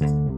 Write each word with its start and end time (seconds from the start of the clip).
Udah? 0.00 0.32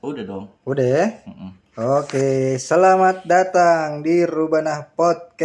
Udah 0.00 0.24
dong. 0.24 0.48
Udah 0.64 0.86
ya? 0.88 1.04
Mm-mm. 1.28 1.52
Oke, 1.76 2.56
selamat 2.56 3.28
datang 3.28 4.00
di 4.00 4.24
Rubanah 4.24 4.88
Podcast. 4.96 5.44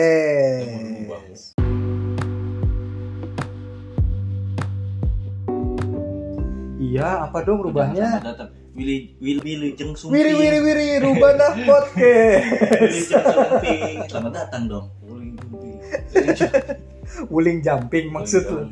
Iya, 6.79 7.27
apa 7.27 7.43
dong 7.43 7.67
rubahnya? 7.67 8.23
Selamat 8.23 8.27
datang. 8.31 8.49
Willy 8.73 9.19
Willy 9.19 9.41
Willy 9.43 9.69
Jeng 9.75 9.91
Sumping. 9.99 10.15
Wiri 10.15 10.33
wiri 10.39 10.59
wiri 10.63 10.87
Rubanah 11.03 11.51
Podcast. 11.67 12.47
Willy 12.79 13.01
Jeng 13.03 13.27
Sumping. 13.27 13.95
Selamat 14.07 14.31
datang 14.39 14.63
dong. 14.71 14.85
Willy 15.03 15.35
Sumping. 15.35 16.92
Wuling 17.27 17.59
jumping 17.61 18.09
maksud 18.09 18.43
lu. 18.45 18.59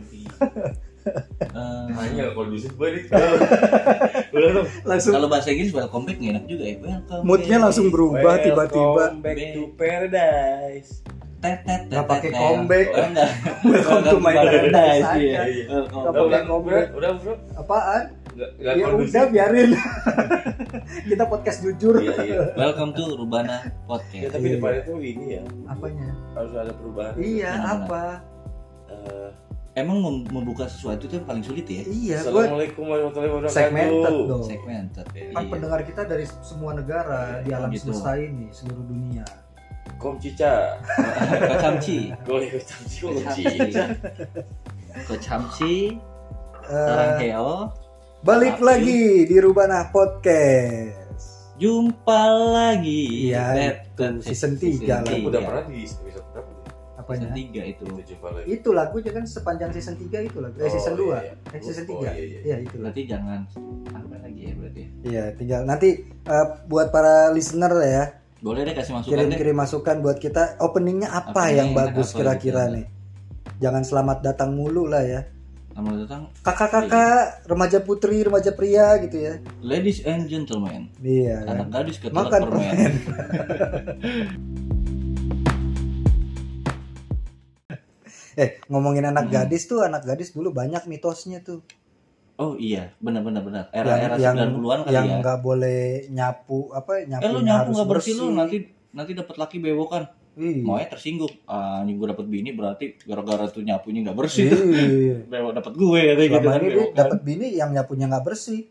Eh, 1.02 1.86
Hanya 1.98 2.30
kalau 2.38 2.54
di 2.54 2.62
situ 2.62 2.78
balik. 2.78 3.10
Langsung 4.90 5.18
kalau 5.18 5.26
bahasa 5.26 5.50
Inggris 5.50 5.74
welcome 5.74 6.06
back 6.06 6.22
enak 6.22 6.46
juga 6.46 6.62
ya. 6.62 6.76
Welcome 6.78 7.24
moodnya 7.26 7.58
back. 7.58 7.66
langsung 7.66 7.88
berubah 7.90 8.38
tiba-tiba. 8.38 9.04
Back 9.18 9.40
to 9.58 9.64
paradise. 9.74 11.02
Tet, 11.42 11.66
tet, 11.66 11.90
tet, 11.90 11.90
Nggak 11.90 12.06
pakai 12.06 12.30
comeback. 12.30 12.88
Oh, 12.94 13.02
enggak. 13.02 13.30
Welcome 13.66 14.04
to 14.06 14.18
my 14.22 14.36
paradise 14.38 15.08
aja. 15.10 15.18
Iya. 15.18 15.42
Welcome 15.74 16.02
Nggak 16.06 16.14
Udah, 16.14 16.22
udah, 16.22 16.42
comeback. 16.46 16.86
udah, 16.94 17.12
bro. 17.18 17.34
Apaan? 17.58 18.04
Nggak, 18.32 18.50
nggak 18.58 18.74
Ya 18.74 18.86
kondusif. 18.86 19.12
udah 19.12 19.26
biarin. 19.28 19.72
Kita 21.10 21.24
podcast 21.26 21.58
jujur. 21.62 21.94
Iya, 22.00 22.16
iya. 22.22 22.40
Welcome 22.54 22.92
to 22.94 23.04
Rubana 23.14 23.60
Ya, 23.60 23.72
Podcast. 23.84 24.32
tapi 24.32 24.48
depannya 24.56 24.82
tuh 24.82 24.98
ini 24.98 25.26
ya, 25.36 25.44
Apanya? 25.66 26.10
harus 26.34 26.54
ada 26.54 26.72
perubahan. 26.72 27.14
Iya, 27.18 27.52
apa? 27.58 28.04
Eh, 28.88 29.30
Emang 29.74 30.04
mem- 30.04 30.28
membuka 30.30 30.68
sesuatu 30.68 31.08
itu 31.08 31.16
yang 31.16 31.24
paling 31.24 31.40
sulit 31.42 31.64
ya? 31.64 31.80
Iya, 31.82 32.16
Assalamualaikum 32.22 32.84
warahmatullahi 32.86 33.32
wabarakatuh. 33.32 33.56
segmented 33.58 34.16
dong. 34.28 34.44
Segmented 34.44 35.08
ya. 35.10 35.24
Kan 35.30 35.42
Iya. 35.42 35.50
pendengar 35.50 35.80
kita 35.82 36.02
dari 36.04 36.26
semua 36.42 36.72
negara 36.74 37.20
di 37.40 37.50
alam 37.50 37.70
Gitu. 37.70 37.88
semesta 37.88 38.12
ini, 38.16 38.52
seluruh 38.52 38.84
dunia. 38.84 39.24
Kom 39.96 40.16
cica. 40.18 40.76
Kacamci. 41.52 42.12
Gue 42.22 42.48
kecamci, 42.50 42.96
kom 43.02 43.12
Kacamci. 43.18 43.44
cica. 43.48 43.84
Kacamci. 45.06 45.76
Eh, 46.62 46.86
Sarang 46.86 47.16
heo. 47.18 47.52
Balik 48.22 48.56
Maaf, 48.56 48.68
lagi 48.68 49.02
di 49.26 49.36
Rubana 49.38 49.90
Podcast. 49.90 51.58
Jumpa 51.58 52.22
lagi. 52.52 53.30
Iya, 53.30 53.46
itu 53.94 54.06
season 54.24 54.58
tet, 54.58 54.78
tiga 54.78 54.96
lah. 55.00 55.06
Aku 55.06 55.14
tiga. 55.16 55.30
udah 55.30 55.42
pernah 55.44 55.64
di 55.68 55.78
episode 55.84 56.26
berapa? 56.32 56.50
Apanya? 56.98 57.28
Season 57.28 57.54
3 57.54 57.66
itu. 57.68 57.84
Kita 57.84 58.04
jumpa 58.08 58.28
lagi. 58.32 58.46
Itu 58.48 58.70
lagunya 58.72 59.12
kan 59.12 59.24
sepanjang 59.26 59.70
season 59.72 59.96
3 59.96 60.18
itu 60.24 60.38
lagu. 60.38 60.56
Eh 60.56 60.64
Oh, 60.64 60.72
season 60.72 60.94
2. 60.96 61.06
iya, 61.06 61.18
iya. 61.20 61.34
Eh 61.50 61.60
season 61.60 61.86
Oh, 61.88 62.02
3. 62.02 62.02
iya, 62.02 62.14
iya. 62.14 62.40
Iya, 62.42 62.56
itu 62.60 62.76
lah. 62.76 62.82
Berarti 62.84 63.02
jangan 63.08 63.40
apa 63.92 64.16
lagi 64.20 64.42
ya 64.42 64.54
berarti. 64.54 64.82
Iya, 65.04 65.24
tinggal 65.36 65.62
nanti 65.64 65.90
eh, 66.08 66.46
buat 66.66 66.88
para 66.90 67.14
listener 67.30 67.72
lah 67.72 67.90
ya, 67.92 68.06
Boleh 68.40 68.62
deh 68.64 68.74
kasih 68.74 68.92
masukan 68.92 69.06
deh. 69.08 69.18
kirim-kirim 69.22 69.54
masukan 69.56 69.96
buat 70.00 70.18
kita 70.18 70.58
openingnya 70.58 71.10
apa 71.10 71.30
Apa 71.32 71.44
yang 71.52 71.74
bagus 71.74 72.10
kira-kira 72.12 72.66
gitu. 72.66 72.74
nih. 72.74 72.86
Jangan 73.60 73.84
selamat 73.84 74.18
datang 74.24 74.50
mulu 74.52 74.86
lah 74.86 75.02
ya. 75.02 75.22
Selamat 75.72 76.04
datang 76.04 76.22
Kakak-kakak, 76.44 77.48
remaja 77.48 77.80
putri, 77.80 78.20
remaja 78.22 78.52
pria 78.52 79.00
gitu 79.00 79.18
ya. 79.18 79.34
ladies 79.62 80.04
and 80.04 80.28
gentlemen. 80.28 80.92
Iya. 81.00 81.42
kan? 81.42 81.56
Anak 81.58 81.68
gadis 81.72 81.98
ketelan 81.98 82.18
Makan 82.20 82.42
permen. 82.44 82.92
Eh, 88.34 88.64
ngomongin 88.66 89.04
anak 89.06 89.28
Hmm. 89.28 89.34
gadis 89.34 89.68
tuh, 89.68 89.84
anak 89.84 90.08
gadis 90.08 90.32
dulu 90.32 90.52
banyak 90.52 90.88
mitosnya 90.88 91.44
tuh. 91.44 91.60
Oh 92.40 92.56
iya, 92.58 92.96
benar 92.98 93.22
benar 93.22 93.44
benar. 93.44 93.64
yang 93.70 93.86
Era-era 93.86 94.16
yang 94.18 94.36
90-an 94.40 94.80
kali 94.82 94.96
yang 94.96 95.06
ya. 95.06 95.16
nggak 95.20 95.40
boleh 95.42 95.82
nyapu 96.10 96.72
apa 96.72 97.06
nyapu 97.06 97.22
Eh 97.22 97.30
lu 97.30 97.40
nyapu 97.44 97.70
nggak 97.70 97.90
bersih 97.92 98.14
lu 98.16 98.32
nanti 98.32 98.58
nanti 98.90 99.12
dapat 99.14 99.36
laki 99.36 99.60
bewokan. 99.60 100.08
Iya. 100.32 100.64
Maunya 100.64 100.88
tersinggung. 100.88 101.34
Ah, 101.44 101.84
ini 101.84 102.00
gue 102.00 102.08
dapet 102.08 102.24
bini 102.24 102.56
berarti 102.56 102.96
gara-gara 103.04 103.52
tuh 103.52 103.68
nyapunya 103.68 104.00
nggak 104.08 104.18
bersih. 104.18 104.48
Iya. 104.48 105.18
Bewok 105.32 105.52
dapat 105.60 105.74
gue 105.76 106.00
katanya 106.00 106.24
gitu 106.24 106.40
Selama 106.40 106.52
kan 106.52 106.62
ini 106.64 106.72
bewokan. 106.72 106.96
dapat 106.96 107.20
bini 107.22 107.48
yang 107.52 107.70
nyapunya 107.76 108.06
nggak 108.08 108.26
bersih. 108.26 108.62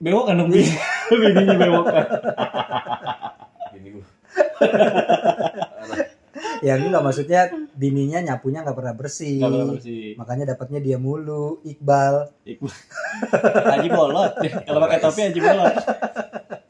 Bewokan 0.00 0.34
dong 0.40 0.48
bini. 0.48 0.72
Bininya 1.20 1.56
bewokan. 1.60 2.04
Ini 3.76 3.88
gue. 3.92 4.04
Ya 6.64 6.80
enggak 6.80 7.04
maksudnya 7.04 7.52
bininya 7.76 8.24
nyapunya 8.24 8.64
nggak 8.64 8.72
pernah 8.72 8.94
bersih. 8.96 9.36
Nggak 9.36 9.52
pernah 9.52 9.68
bersih. 9.76 10.04
Makanya 10.16 10.44
dapatnya 10.56 10.80
dia 10.80 10.96
mulu, 10.96 11.60
Iqbal, 11.60 12.32
Iqbal. 12.48 12.72
Haji 13.68 13.88
bolot. 13.92 14.32
Kalau 14.40 14.80
pakai 14.80 14.98
topi 15.04 15.20
Haji 15.28 15.40
bolot. 15.44 15.74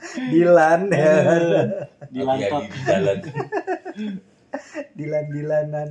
Dilan 0.32 0.80
ya. 0.90 1.12
Dilantap. 2.10 2.62
Hati-hati 2.62 2.70
di 2.70 2.80
jalan. 2.86 3.18
Dilan 4.98 5.26
Dilanan. 5.32 5.88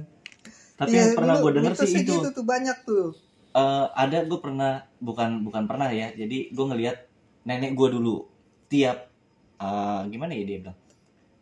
Tapi 0.74 0.90
Iya, 0.90 1.00
yang 1.00 1.12
pernah 1.16 1.36
gue 1.40 1.52
denger 1.54 1.74
sih 1.86 2.02
itu. 2.02 2.14
gitu 2.18 2.30
tuh 2.34 2.46
banyak 2.46 2.78
tuh. 2.84 3.14
Eh, 3.54 3.86
ada 3.94 4.26
gue 4.26 4.40
pernah 4.42 4.82
bukan 4.98 5.46
bukan 5.46 5.70
pernah 5.70 5.86
ya 5.94 6.10
jadi 6.18 6.50
gue 6.50 6.66
ngelihat 6.74 7.06
nenek 7.46 7.78
gue 7.78 7.86
dulu 7.94 8.26
tiap 8.66 9.14
eh, 9.62 10.02
gimana 10.10 10.34
ya 10.34 10.42
dia 10.42 10.58
bilang 10.66 10.78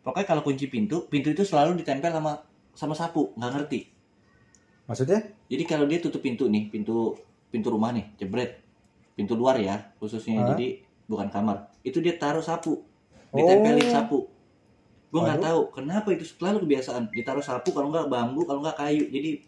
pokoknya 0.04 0.28
kalau 0.28 0.44
kunci 0.44 0.68
pintu 0.68 1.08
pintu 1.08 1.32
itu 1.32 1.40
selalu 1.40 1.80
ditempel 1.80 2.12
sama 2.12 2.44
sama 2.76 2.92
sapu 2.92 3.32
nggak 3.40 3.52
ngerti 3.56 3.80
Maksudnya? 4.84 5.24
jadi 5.48 5.64
kalau 5.64 5.88
dia 5.88 6.04
tutup 6.04 6.20
pintu 6.20 6.52
nih 6.52 6.68
pintu 6.68 7.16
pintu 7.48 7.72
rumah 7.72 7.96
nih 7.96 8.04
jebret 8.20 8.60
pintu 9.16 9.32
luar 9.32 9.56
ya 9.56 9.80
khususnya 9.96 10.44
Hah? 10.44 10.52
jadi 10.52 10.84
bukan 11.08 11.32
kamar 11.32 11.71
itu 11.82 11.98
dia 11.98 12.14
taruh 12.14 12.40
sapu 12.40 12.82
ditempelin 13.30 13.82
Oh. 13.82 13.92
sapu 13.92 14.18
gue 15.08 15.20
nggak 15.20 15.40
tahu 15.40 15.60
kenapa 15.70 16.08
itu 16.10 16.24
selalu 16.24 16.64
kebiasaan 16.64 17.10
ditaruh 17.10 17.42
sapu 17.42 17.68
kalau 17.70 17.88
nggak 17.88 18.08
bambu 18.08 18.42
kalau 18.42 18.60
nggak 18.60 18.76
kayu 18.76 19.04
jadi 19.06 19.44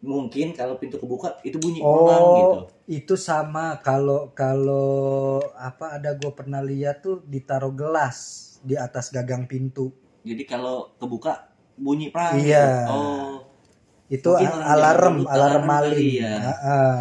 mungkin 0.00 0.50
kalau 0.50 0.74
pintu 0.74 0.96
kebuka 0.96 1.36
itu 1.42 1.56
bunyi 1.56 1.78
orang 1.78 2.22
gitu 2.34 2.56
Oh, 2.56 2.60
itu 2.88 3.14
sama 3.14 3.78
kalau 3.78 4.32
kalau 4.32 4.98
apa 5.54 5.94
ada 5.94 6.10
gue 6.12 6.32
pernah 6.32 6.58
lihat 6.58 7.04
tuh 7.04 7.20
ditaruh 7.22 7.70
gelas 7.70 8.18
di 8.60 8.74
atas 8.74 9.08
gagang 9.08 9.44
pintu. 9.44 9.92
Jadi 10.20 10.42
kalau 10.42 10.90
kebuka 10.96 11.48
bunyi 11.76 12.08
perang. 12.10 12.34
Iya. 12.36 12.88
Oh, 12.88 13.40
Itu 14.06 14.34
alarm, 14.36 15.22
alarm 15.24 15.64
maling. 15.64 16.18
ya. 16.18 16.34
Heeh. 16.42 16.98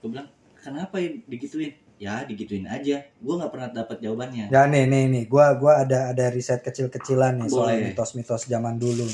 gue 0.00 0.08
bilang 0.08 0.28
kenapa 0.56 0.96
ya 0.96 1.12
digituin? 1.28 1.76
Ya 2.00 2.24
digituin 2.24 2.64
aja. 2.64 3.04
Gue 3.20 3.34
nggak 3.36 3.52
pernah 3.52 3.68
dapat 3.68 4.00
jawabannya. 4.00 4.48
Ya 4.48 4.64
nih 4.64 4.88
nih 4.88 5.04
nih, 5.12 5.24
gua 5.28 5.52
gua 5.60 5.84
ada 5.84 6.08
ada 6.16 6.32
riset 6.32 6.64
kecil-kecilan 6.64 7.44
nih 7.44 7.48
soal 7.52 7.76
Boleh. 7.76 7.92
mitos-mitos 7.92 8.48
zaman 8.48 8.80
dulu. 8.80 9.04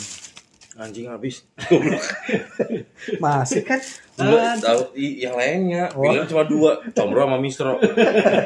Anjing 0.76 1.08
habis. 1.08 1.41
Masih 3.24 3.64
kan? 3.64 3.80
Enggak 4.20 4.60
tahu 4.60 4.92
yang 4.94 5.32
lainnya. 5.32 5.88
Oh. 5.97 6.04
Bilang 6.04 6.28
cuma 6.28 6.44
dua. 6.44 6.84
Combro 6.92 7.24
sama 7.24 7.41
Mistro. 7.41 7.80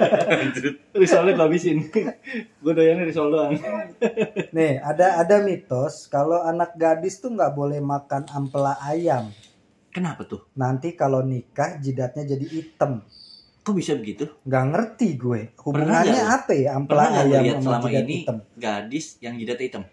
Risolnya 1.01 1.35
habisin. 1.35 1.91
gue 2.63 2.73
doyannya 2.73 3.11
risol 3.11 3.35
doang. 3.35 3.59
Nih, 4.57 4.79
ada 4.79 5.19
ada 5.19 5.43
mitos 5.43 6.07
kalau 6.07 6.39
anak 6.47 6.79
gadis 6.79 7.19
tuh 7.19 7.35
nggak 7.35 7.51
boleh 7.51 7.83
makan 7.83 8.25
ampela 8.31 8.79
ayam. 8.87 9.35
Kenapa 9.91 10.23
tuh? 10.23 10.47
Nanti 10.55 10.95
kalau 10.95 11.27
nikah 11.27 11.83
jidatnya 11.83 12.23
jadi 12.23 12.47
hitam. 12.47 13.03
Kok 13.61 13.75
bisa 13.75 13.93
begitu? 13.93 14.25
Nggak 14.43 14.65
ngerti 14.69 15.09
gue. 15.15 15.41
Pernah 15.53 15.61
Hubungannya 15.61 16.13
nggak 16.17 16.29
apa 16.35 16.53
ya 16.55 16.71
ampela 16.73 17.03
Pernah 17.03 17.21
ayam 17.21 17.43
lihat 17.43 17.57
sama 17.57 17.65
selama 17.77 17.89
ini 17.95 18.17
hitam? 18.19 18.37
gadis 18.57 19.07
yang 19.21 19.35
jidatnya 19.37 19.67
hitam? 19.67 19.85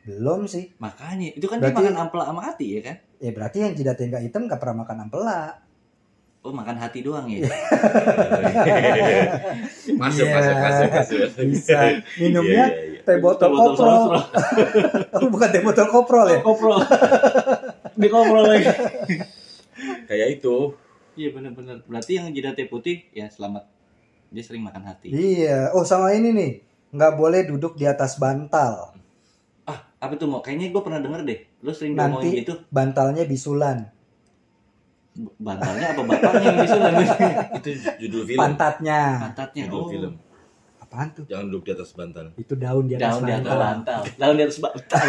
Belum 0.00 0.40
sih. 0.44 0.64
Makanya 0.76 1.28
itu 1.30 1.46
kan 1.46 1.58
Berarti- 1.58 1.76
dia 1.76 1.86
makan 1.86 1.96
ampela 2.00 2.24
sama 2.24 2.42
hati 2.42 2.66
ya 2.68 2.80
kan? 2.82 2.96
Ya 3.16 3.30
berarti 3.30 3.56
yang 3.60 3.72
jidatnya 3.72 4.06
nggak 4.08 4.24
hitam 4.24 4.42
nggak 4.44 4.58
pernah 4.58 4.76
makan 4.80 4.96
ampela. 5.00 5.40
Oh 6.40 6.50
makan 6.50 6.72
hati 6.74 6.98
doang 7.00 7.28
ya? 7.28 7.44
Masuk, 9.92 10.24
Iya. 10.24 10.32
masuk, 10.32 10.56
masuk, 10.56 10.88
masuk. 10.88 11.18
Bisa. 11.46 11.78
Minumnya 12.16 12.64
Iya, 12.66 12.80
iya, 12.80 12.96
iya. 12.96 13.00
teh 13.04 13.16
botol 13.18 13.52
Botol 13.52 13.76
koprol. 13.76 14.22
Oh, 15.20 15.28
bukan 15.28 15.48
teh 15.48 15.60
botol 15.60 15.86
koprol 15.86 16.26
ya? 16.26 16.40
Koprol. 16.40 16.80
Di 17.92 18.08
koprol 18.08 18.44
lagi. 18.46 18.66
Kayak 20.06 20.40
itu. 20.40 20.56
Iya 21.12 21.28
benar-benar. 21.30 21.82
Berarti 21.84 22.12
yang 22.14 22.30
jidatnya 22.30 22.66
putih 22.66 23.06
ya 23.10 23.26
selamat. 23.26 23.66
Dia 24.30 24.42
sering 24.42 24.62
makan 24.62 24.82
hati. 24.84 25.10
Iya. 25.10 25.70
Oh 25.72 25.82
sama 25.82 26.10
ini 26.10 26.30
nih. 26.30 26.52
Nggak 26.90 27.12
boleh 27.14 27.40
duduk 27.44 27.74
di 27.74 27.84
atas 27.84 28.14
bantal. 28.16 28.94
Ah, 29.64 29.78
apa 29.96 30.14
tuh 30.14 30.26
mau? 30.26 30.38
Kayaknya 30.38 30.70
gue 30.70 30.82
pernah 30.82 30.98
denger 30.98 31.20
deh. 31.22 31.38
Lu 31.60 31.70
sering 31.70 31.94
ngomongin 31.94 32.14
Nanti 32.24 32.40
gitu. 32.40 32.54
bantalnya 32.68 33.24
bisulan. 33.24 33.90
B- 35.12 35.34
Bantalnya 35.36 35.86
apa 35.90 36.02
bapaknya 36.04 36.46
yang 36.46 36.58
disulan? 36.62 36.92
Itu 37.58 37.70
judul 38.00 38.22
film. 38.24 38.38
Pantatnya. 38.38 39.00
Pantatnya. 39.20 39.62
Judul 39.66 39.80
Oh. 39.80 39.90
film. 39.90 40.12
Apaan 40.80 41.08
tuh? 41.12 41.24
Jangan 41.26 41.46
duduk 41.46 41.62
di 41.62 41.72
atas 41.72 41.90
bantal. 41.92 42.24
Itu 42.36 42.54
daun 42.54 42.84
di 42.86 42.94
atas 42.94 43.06
Daun 43.12 43.22
di 43.22 43.32
atas 43.32 43.42
bantal. 43.42 43.58
bantal. 43.60 44.00
Daun 44.16 44.34
di 44.34 44.42
atas 44.42 44.58
bantal. 44.58 45.04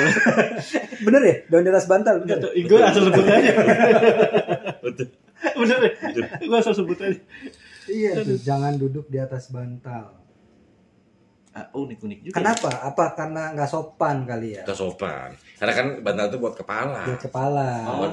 Bener 1.06 1.21
ya? 1.24 1.36
Daun 1.48 1.63
di 1.63 1.71
atas 1.71 1.86
bantal, 1.88 2.13
bener. 2.19 2.38
ya? 2.38 2.50
Gue 2.62 2.80
asal 2.80 3.01
sebut 3.07 3.24
aja. 3.24 3.53
Betul. 4.80 5.07
Bener 5.59 5.80
ya? 5.81 5.92
Gue 6.39 6.57
asal 6.57 6.74
sebut 6.74 6.98
aja. 7.00 7.19
Iya 7.89 8.21
tuh, 8.21 8.38
jangan 8.39 8.77
duduk 8.77 9.09
di 9.09 9.18
atas 9.18 9.50
bantal. 9.50 10.21
Ah, 11.51 11.68
unik-unik 11.75 12.19
juga. 12.24 12.36
Kenapa? 12.39 12.71
Apa 12.80 13.12
karena 13.12 13.51
nggak 13.51 13.68
sopan 13.68 14.24
kali 14.24 14.56
ya? 14.56 14.63
Kita 14.63 14.71
sopan. 14.71 15.36
Karena 15.59 15.74
kan 15.75 15.88
bantal 16.00 16.25
itu 16.31 16.38
buat 16.39 16.56
kepala. 16.56 17.03
Buat 17.03 17.21
kepala. 17.21 17.69
Oh. 17.92 18.07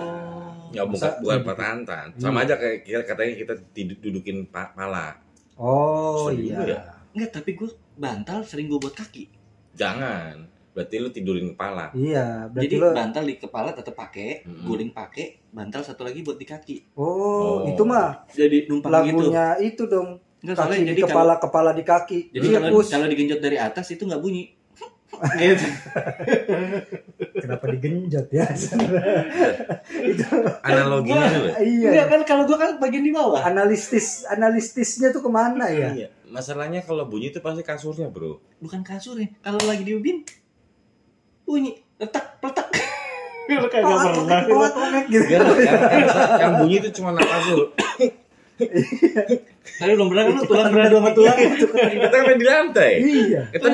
Ya 0.75 0.83
bukan 0.85 1.11
buat 1.23 1.57
tantan. 1.57 2.13
Sama 2.19 2.43
Iya. 2.43 2.51
aja 2.51 2.55
kayak 2.59 2.79
kita 2.85 3.01
katanya 3.07 3.33
kita 3.39 3.53
dudukin 4.03 4.37
pa- 4.51 4.75
pala. 4.75 5.17
Oh 5.55 6.29
juga 6.35 6.67
iya. 6.67 6.77
ya. 6.77 6.81
Enggak, 7.15 7.31
tapi 7.41 7.51
gue 7.55 7.71
bantal 7.95 8.43
sering 8.43 8.67
gue 8.67 8.79
buat 8.79 8.95
kaki. 8.95 9.31
Jangan. 9.79 10.58
Berarti 10.79 10.95
lu 10.97 11.11
tidurin 11.11 11.51
kepala. 11.51 11.91
Iya, 11.91 12.47
berarti 12.47 12.71
Jadi 12.71 12.75
lo 12.79 12.95
bantal 12.95 13.25
di 13.27 13.35
kepala 13.35 13.75
tetap 13.75 13.99
pakai, 13.99 14.47
Mm-mm. 14.47 14.63
guling 14.63 14.95
pakai, 14.95 15.43
bantal 15.51 15.83
satu 15.83 16.07
lagi 16.07 16.23
buat 16.23 16.39
di 16.39 16.47
kaki. 16.47 16.95
Oh, 16.95 17.03
Oh. 17.03 17.57
itu 17.67 17.83
mah 17.83 18.23
Jadi 18.31 18.71
numpang 18.71 18.87
gitu. 19.03 19.19
lagunya 19.19 19.59
itu 19.59 19.83
dong. 19.85 20.23
Enggak 20.39 20.55
Kaki 20.55 20.63
soalnya 20.63 20.79
di 20.79 20.91
jadi 20.95 21.01
kepala, 21.03 21.35
kepala 21.37 21.71
di 21.75 21.83
kaki. 21.83 22.19
Kalau, 22.23 22.35
jadi 22.39 22.47
kalau 22.55 22.79
kalau 22.87 23.07
digenjot 23.11 23.41
dari 23.43 23.59
atas 23.59 23.91
itu 23.91 24.07
nggak 24.07 24.23
bunyi. 24.23 24.55
gitu. 25.35 25.67
Kenapa 27.35 27.65
digenjot 27.69 28.29
ya? 28.31 28.47
itu 30.05 30.25
Analoginya 30.63 31.27
tuh. 31.27 31.43
ya? 31.43 31.55
iya. 31.59 31.89
Enggak 31.91 32.07
kan 32.07 32.21
kalau 32.23 32.43
gua 32.47 32.55
kan 32.57 32.71
bagian 32.79 33.03
di 33.03 33.11
bawah. 33.11 33.43
Analistis 33.43 34.23
analistisnya 34.27 35.11
tuh 35.11 35.27
ke 35.27 35.31
mana 35.31 35.67
ya? 35.71 35.91
Iya. 35.91 36.09
Masalahnya 36.29 36.85
kalau 36.85 37.09
bunyi 37.09 37.33
itu 37.33 37.41
pasti 37.41 37.65
kasurnya, 37.65 38.07
Bro. 38.07 38.39
Bukan 38.61 38.85
kasurnya. 38.85 39.33
Kalau 39.41 39.59
lagi 39.65 39.83
di 39.83 39.97
ubin 39.97 40.23
bunyi 41.49 41.73
letak 41.97 42.37
letak. 42.45 42.69
Lu 43.49 43.65
kagak 43.73 43.81
Koak, 43.81 44.13
pernah. 44.13 44.41
gitu. 45.09 45.25
Biar 45.25 45.41
yang, 46.37 46.53
bunyi 46.61 46.77
itu 46.79 46.89
cuma 47.01 47.17
kasur. 47.17 47.73
Tapi 49.79 49.95
belum 49.95 50.11
pernah 50.11 50.23
kan 50.29 50.33
lu 50.35 50.43
tulang 50.45 50.69
beradu 50.69 50.95
sama 51.01 51.11
tulang. 51.17 51.37
Kita 51.97 52.07
kan 52.11 52.23
main 52.27 52.37
di 52.37 52.47
lantai. 52.47 52.93
Iya. 53.01 53.41
Kita 53.49 53.67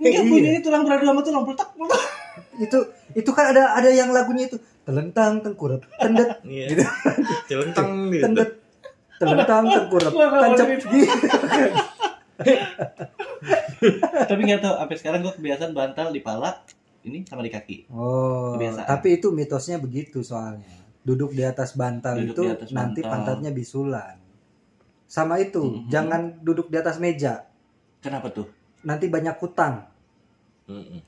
Iya. 0.00 0.20
bunyinya 0.24 0.60
tulang 0.64 0.82
beradu 0.82 1.04
sama 1.06 1.20
tulang 1.20 1.44
letak 1.44 1.68
letak. 1.76 2.02
Itu 2.58 2.78
itu 3.12 3.30
kan 3.30 3.44
ada 3.52 3.76
ada 3.76 3.90
yang 3.92 4.08
lagunya 4.10 4.48
itu 4.48 4.56
telentang 4.82 5.44
tengkurap 5.44 5.84
tendet 5.94 6.40
Iya. 6.48 6.64
gitu. 6.72 6.84
Celentang 7.46 8.10
gitu. 8.10 8.24
tendet 8.24 8.50
telentang 9.20 9.62
tengkurap 9.68 10.10
tancap 10.10 10.66
gitu. 10.72 10.86
Tapi 14.24 14.40
nggak 14.40 14.60
tahu 14.60 14.74
sampai 14.76 14.96
sekarang 14.96 15.20
gua 15.20 15.32
kebiasaan 15.36 15.72
bantal 15.72 16.08
di 16.10 16.20
pala 16.20 16.50
ini 17.02 17.24
sama 17.24 17.40
di 17.40 17.48
kaki. 17.48 17.76
Oh, 17.88 18.54
Kebiasaan. 18.54 18.86
tapi 18.86 19.16
itu 19.16 19.28
mitosnya 19.30 19.76
begitu 19.76 20.20
soalnya. 20.20 20.68
Duduk 21.00 21.32
di 21.32 21.40
atas 21.40 21.72
bantal 21.72 22.20
Duduk 22.20 22.34
itu 22.36 22.42
atas 22.50 22.68
nanti 22.70 23.00
bantal. 23.00 23.12
pantatnya 23.16 23.50
bisulan. 23.50 24.16
Sama 25.04 25.40
itu, 25.40 25.58
Mhm. 25.58 25.88
jangan 25.88 26.22
duduk 26.38 26.68
di 26.68 26.76
atas 26.76 27.00
meja. 27.00 27.48
Kenapa 27.98 28.28
tuh? 28.30 28.46
Nanti 28.80 29.06
banyak 29.06 29.34
hutang. 29.36 29.88
Mm-mm. 30.64 31.00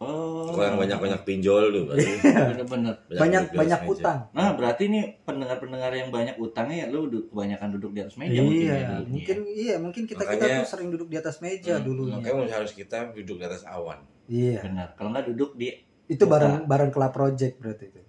Oh. 0.00 0.48
Kalau 0.48 0.64
yang 0.64 0.80
banyak-banyak 0.80 1.20
pinjol 1.22 1.64
tuh 1.70 1.82
berarti 1.84 2.08
Bener-bener. 2.56 2.94
Banyak 3.12 3.52
banyak 3.52 3.80
meja. 3.80 3.86
hutang. 3.86 4.18
Nah, 4.32 4.56
berarti 4.56 4.88
nih 4.88 5.20
pendengar-pendengar 5.22 5.92
yang 5.92 6.08
banyak 6.08 6.40
utangnya 6.40 6.76
ya 6.82 6.86
lu 6.88 7.04
kebanyakan 7.28 7.68
duduk 7.76 7.92
di 7.92 8.00
atas 8.00 8.16
meja 8.16 8.40
mungkin 8.40 8.64
ya 8.64 8.74
iya, 8.74 8.88
mungkin 8.98 9.36
iya, 9.46 9.74
mungkin 9.76 10.02
kita 10.04 10.24
kita 10.24 10.40
Makanya- 10.40 10.64
tuh 10.64 10.70
sering 10.72 10.88
duduk 10.88 11.06
di 11.06 11.20
atas 11.20 11.36
meja 11.38 11.76
Hmm, 11.76 11.84
dulunya. 11.84 12.16
Makanya 12.16 12.56
harus 12.56 12.72
kita 12.72 13.12
duduk 13.12 13.36
di 13.36 13.44
atas 13.44 13.60
awan. 13.62 14.00
Iya. 14.24 14.64
Benar. 14.64 14.88
Kalau 14.94 15.12
nggak 15.12 15.26
duduk 15.30 15.52
di 15.54 15.68
Itu 16.06 16.24
Buka. 16.24 16.32
bareng 16.34 16.54
bareng 16.64 16.90
Club 16.90 17.12
Project 17.12 17.54
berarti 17.56 17.84
itu. 17.86 18.00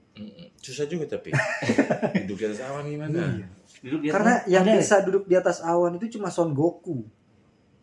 Susah 0.57 0.85
juga 0.85 1.05
tapi 1.07 1.35
duduk 2.23 2.37
di 2.37 2.45
atas 2.45 2.61
awan 2.63 2.83
gimana? 2.85 3.19
Iya. 3.35 3.47
duduk 3.81 3.99
di 3.99 4.07
atas 4.07 4.15
Karena 4.15 4.33
yang 4.47 4.63
bisa 4.71 4.95
duduk 5.01 5.23
di 5.25 5.35
atas 5.35 5.57
awan 5.59 5.91
itu 5.95 6.07
cuma 6.13 6.27
Son 6.27 6.49
Goku. 6.51 7.03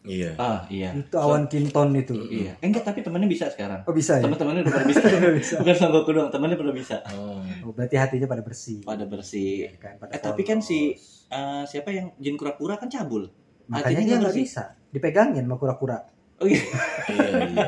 Iya. 0.03 0.31
Ah, 0.37 0.63
iya. 0.69 0.91
Itu 0.93 1.17
awan 1.17 1.47
Kinton 1.47 1.95
itu. 1.95 2.15
Iya. 2.15 2.55
Eh, 2.59 2.67
enggak, 2.67 2.85
tapi 2.85 3.03
temennya 3.03 3.27
bisa 3.27 3.47
sekarang. 3.49 3.83
Oh 3.83 3.93
bisa 3.93 4.17
ya? 4.17 4.25
Teman-temannya 4.25 4.63
udah 4.63 4.73
pada 4.73 4.87
bisa. 4.87 5.05
bisa. 5.39 5.55
Bukan 5.59 5.75
Sanggoku 5.75 6.11
doang, 6.11 6.29
temennya 6.29 6.55
pada 6.55 6.73
bisa. 6.73 6.97
Oh. 7.11 7.43
Oh, 7.63 7.73
berarti 7.73 7.95
hatinya 7.95 8.25
pada 8.25 8.41
bersih. 8.41 8.81
Pada 8.83 9.05
bersih. 9.05 9.75
Kan, 9.77 9.97
pada 9.97 10.11
Eh, 10.11 10.21
tapi 10.21 10.43
kan 10.43 10.59
si- 10.59 10.95
Eh, 11.29 11.63
siapa 11.65 11.91
yang 11.91 12.09
jin 12.17 12.35
kura-kura 12.35 12.75
kan 12.75 12.89
cabul. 12.89 13.29
makanya 13.67 14.01
hatinya 14.01 14.09
dia 14.09 14.23
nggak 14.25 14.37
bisa 14.39 14.63
dipegangin 14.89 15.45
sama 15.45 15.57
kura-kura. 15.57 16.01
Oh 16.39 16.47
iya. 16.47 16.63
Iya, 17.05 17.29
iya, 17.29 17.45
iya. 17.45 17.67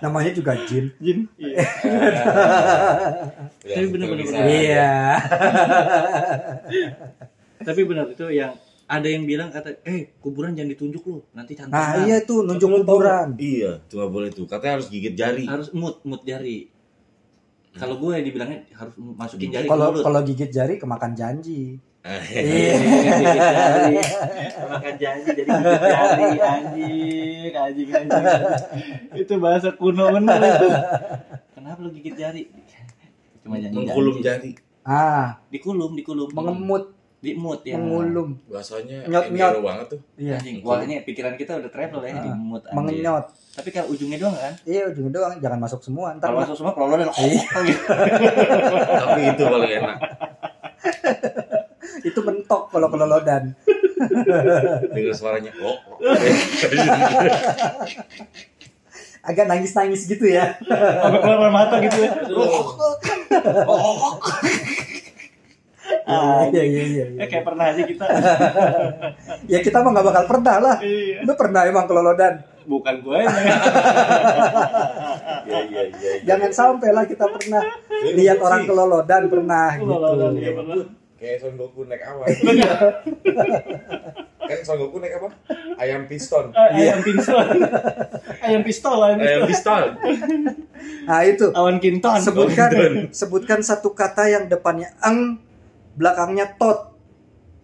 Namanya 0.00 0.32
juga 0.32 0.58
jin. 0.64 0.90
Jin. 0.98 1.30
Iya. 1.36 1.62
Tapi 3.62 3.86
bener-bener 3.86 4.24
bisa. 4.24 4.36
bener. 4.36 4.50
Iya. 4.50 4.90
tapi 7.58 7.82
benar 7.82 8.06
itu 8.06 8.26
yang 8.30 8.52
ada 8.86 9.08
yang 9.10 9.26
bilang 9.26 9.50
kata, 9.50 9.82
"Eh, 9.82 10.14
kuburan 10.22 10.54
jangan 10.54 10.70
ditunjuk 10.70 11.02
lu, 11.04 11.18
nanti 11.34 11.58
cantik." 11.58 11.74
Nah 11.74 12.06
iya 12.06 12.22
tuh 12.22 12.46
nunjuk 12.46 12.70
kuburan. 12.82 13.34
Iya, 13.34 13.82
tuh 13.90 13.98
nggak 13.98 14.12
boleh 14.14 14.30
tuh. 14.30 14.46
Katanya 14.46 14.78
harus 14.78 14.86
gigit 14.86 15.14
jari. 15.18 15.44
Harus 15.44 15.74
mut, 15.74 16.02
mut 16.06 16.22
jari. 16.22 16.70
Kalau 17.76 18.00
gue 18.00 18.14
dibilangnya 18.24 18.64
harus 18.72 18.96
masukin 18.96 19.52
jari 19.52 19.68
Kalau 19.68 19.92
kalau 20.00 20.20
gigit 20.24 20.48
jari 20.48 20.80
kemakan 20.80 21.12
janji. 21.12 21.76
Iya. 22.06 22.40
Iya. 22.40 22.72
Gigit 23.20 23.36
jari. 23.36 23.94
Makan 24.72 24.94
janji 24.96 25.28
jadi 25.36 25.50
gigit 25.50 25.82
jari 25.84 26.24
anjing, 26.40 27.52
anjing, 27.52 27.88
anjing. 27.92 28.24
Itu 29.12 29.34
bahasa 29.36 29.76
kuno 29.76 30.08
bener 30.08 30.40
itu. 30.40 30.68
Kenapa 31.52 31.78
lu 31.84 31.90
gigit 31.92 32.16
jari? 32.16 32.42
Cuma 33.44 33.60
janji. 33.60 33.76
Mengkulum 33.76 34.24
jari. 34.24 34.56
Ah, 34.86 35.42
Dikulum, 35.50 35.98
dikulum. 35.98 36.30
mengemut, 36.30 36.95
Dimut 37.16 37.60
ya. 37.62 37.74
mengulum. 37.74 38.36
Bahasanya 38.46 39.08
Nyot, 39.08 39.32
nyot. 39.32 39.58
banget 39.60 39.86
tuh. 39.88 40.00
Iya. 40.14 40.36
Anjing, 40.36 40.56
wah 40.60 40.78
ini 40.80 41.00
pikiran 41.00 41.34
kita 41.34 41.56
udah 41.56 41.70
travel 41.70 42.00
ya, 42.00 42.12
Ah, 42.12 42.22
dimut 42.22 42.62
anjing. 42.62 42.76
Mengenyot. 42.76 43.24
Tapi 43.52 43.68
kalau 43.70 43.88
ujungnya 43.88 44.18
doang 44.18 44.36
kan? 44.36 44.52
Iya 44.62 44.92
ujung 44.92 45.08
doang, 45.08 45.32
jangan 45.36 45.58
masuk 45.58 45.80
semua. 45.80 46.12
Ntar 46.12 46.28
Kalau 46.28 46.40
masuk 46.44 46.56
semua 46.56 46.72
kalau 46.72 46.86
lo 46.86 46.94
udah 46.94 47.08
Iya. 47.16 47.40
Tapi 49.00 49.20
itu 49.26 49.42
paling 49.42 49.72
enak. 49.74 49.96
itu 52.02 52.20
mentok 52.22 52.62
kalau 52.68 52.88
kelolodan. 52.88 53.42
Dengar 54.94 55.14
suaranya. 55.16 55.50
Oh. 55.58 55.76
Agak 59.26 59.50
nangis-nangis 59.50 60.06
gitu 60.06 60.22
ya. 60.22 60.54
Sampai 60.62 61.18
keluar 61.18 61.50
mata 61.50 61.80
gitu 61.80 61.98
ya. 61.98 62.12
Ah, 66.10 66.46
iya 66.46 66.62
iya 66.62 66.82
iya. 66.86 67.04
iya. 67.10 67.18
Ya 67.18 67.26
kayak 67.26 67.42
pernah 67.42 67.64
aja 67.66 67.82
kita. 67.82 68.04
Ya 69.52 69.58
kita 69.58 69.82
mah 69.82 69.90
nggak 69.90 70.06
bakal 70.06 70.24
pernah 70.26 70.56
lah. 70.56 70.76
Iya. 70.78 71.26
Lu 71.26 71.32
pernah 71.34 71.62
emang 71.66 71.86
kelolodan. 71.86 72.34
Bukan 72.62 72.94
gue 73.00 73.18
yang 73.20 73.30
Iya, 75.46 75.60
iya, 75.66 75.82
iya. 75.88 76.12
Jangan 76.22 76.50
sampai 76.50 76.90
lah 76.90 77.04
kita 77.04 77.26
pernah 77.26 77.62
lihat 78.08 78.38
orang 78.38 78.62
kelolodan 78.64 79.22
pernah 79.26 79.68
gitu. 79.74 79.86
Kelolodan, 79.86 80.32
iya, 80.36 80.50
pernah. 80.52 80.86
Kayak 81.16 81.36
Son 81.40 81.54
Goku 81.56 81.88
naik 81.88 82.02
awan. 82.04 82.28
kan 84.46 84.58
Son 84.62 84.76
Goku 84.76 84.96
naik 85.00 85.14
apa? 85.16 85.28
Ayam 85.76 86.04
piston. 86.04 86.52
ayam 86.52 86.98
pistol. 87.00 87.46
ayam 88.44 88.62
pistol 88.62 88.98
ayam 89.00 89.18
Ayam 89.18 89.40
pistol. 89.42 89.82
piston. 89.96 90.40
Nah 91.08 91.20
itu 91.22 91.46
Awan 91.50 91.78
kinton. 91.78 92.18
sebutkan 92.20 92.70
sebutkan 93.10 93.60
satu 93.60 93.90
kata 93.90 94.28
yang 94.28 94.44
depannya 94.46 94.92
eng, 95.00 95.40
belakangnya 95.96 96.46
tot. 96.56 96.94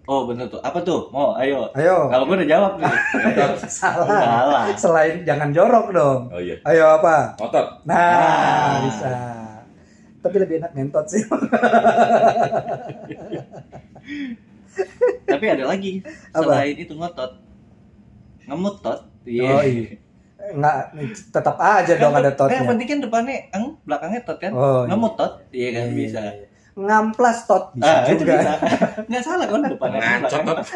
Oh 0.03 0.27
bener 0.27 0.51
tuh. 0.51 0.59
Apa 0.59 0.83
tuh? 0.83 1.07
Mau 1.15 1.39
ayo. 1.39 1.71
Ayo. 1.73 2.11
Kalau 2.11 2.27
gue 2.27 2.37
udah 2.43 2.51
jawab 2.51 2.73
nih. 2.77 2.91
Salah. 3.71 4.07
Salah. 4.09 4.63
Selain 4.75 5.23
jangan 5.23 5.55
jorok 5.55 5.95
dong. 5.95 6.21
Oh 6.29 6.43
iya. 6.43 6.59
Ayo 6.67 6.99
apa? 6.99 7.39
Otot. 7.39 7.87
Nah, 7.87 7.95
Ah. 7.95 8.83
bisa. 8.83 9.13
Tapi 10.19 10.37
lebih 10.39 10.59
enak 10.59 10.75
ngentot 10.75 11.07
sih. 11.07 11.23
Tapi 15.27 15.45
ada 15.47 15.65
lagi. 15.69 16.03
Apa? 16.33 16.43
Selain 16.43 16.77
itu 16.77 16.93
ngotot. 16.95 17.33
Ngemut 18.49 18.77
tot. 18.83 19.01
Iya. 19.23 19.49
Oh 19.49 19.63
iya. 19.63 19.87
Nggak, 20.43 20.77
tetap 21.31 21.55
aja 21.55 21.95
dong 21.95 22.19
ada 22.19 22.35
Eh, 22.35 22.59
yang 22.59 22.67
penting 22.67 22.87
kan 22.91 22.99
depannya 22.99 23.47
eng, 23.55 23.79
belakangnya 23.87 24.21
tot 24.27 24.43
kan. 24.43 24.51
Oh, 24.51 24.83
iya. 24.83 24.91
Ngemut 24.91 25.15
tot. 25.15 25.33
Iya 25.55 25.69
kan 25.71 25.87
Iya, 25.87 25.95
bisa. 25.95 26.21
iya, 26.21 26.33
iya. 26.35 26.47
Ngamplas 26.73 27.45
tot 27.45 27.77
bisa 27.77 27.85
Ah, 27.85 28.01
itu 28.09 28.25
juga. 28.25 28.33
bisa. 28.39 28.53
Nggak 29.13 29.23
salah 29.23 29.45
kan 29.45 29.61
depannya. 29.63 30.01
Ngacot 30.01 30.41
tot. 30.43 30.59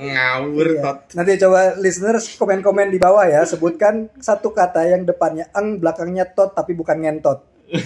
Ngawur 0.00 0.66
Iya. 0.68 0.82
tot. 0.82 0.98
Nanti 1.14 1.32
coba 1.38 1.60
listeners 1.76 2.24
komen-komen 2.34 2.90
di 2.90 2.98
bawah 2.98 3.22
ya, 3.22 3.42
sebutkan 3.44 4.10
satu 4.18 4.50
kata 4.50 4.82
yang 4.84 5.02
depannya 5.02 5.46
eng, 5.52 5.78
belakangnya 5.78 6.26
tot 6.26 6.54
tapi 6.54 6.74
bukan 6.74 6.98
ngentot. 6.98 7.38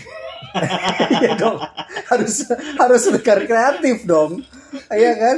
Iya 1.11 1.35
dong. 1.35 1.59
Harus 2.07 2.47
harus 2.79 3.03
berkar 3.11 3.43
kreatif 3.43 4.07
dong. 4.07 4.39
Iya 4.87 5.13
kan? 5.13 5.37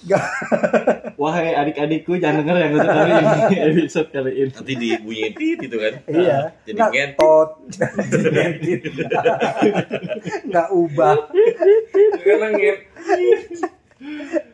Wahai 1.20 1.52
adik-adikku 1.52 2.16
jangan 2.16 2.40
denger 2.40 2.56
yang 2.56 2.72
untuk 2.72 2.88
kali 2.88 3.12
ini 3.12 3.56
episode 3.84 4.08
kali 4.08 4.30
ini. 4.32 4.50
Nanti 4.50 4.74
dibunyiin 4.76 5.32
tit 5.36 5.56
gitu 5.60 5.76
kan. 5.76 5.92
Iya. 6.08 6.38
Jadi 6.64 6.76
Nggak 6.80 6.90
ngentot. 6.96 7.20
tot. 7.20 7.48
Ngentit. 8.32 8.80
Nggak 10.48 10.68
ubah. 10.72 11.16
Karena 12.24 12.46
ngen. 12.56 12.76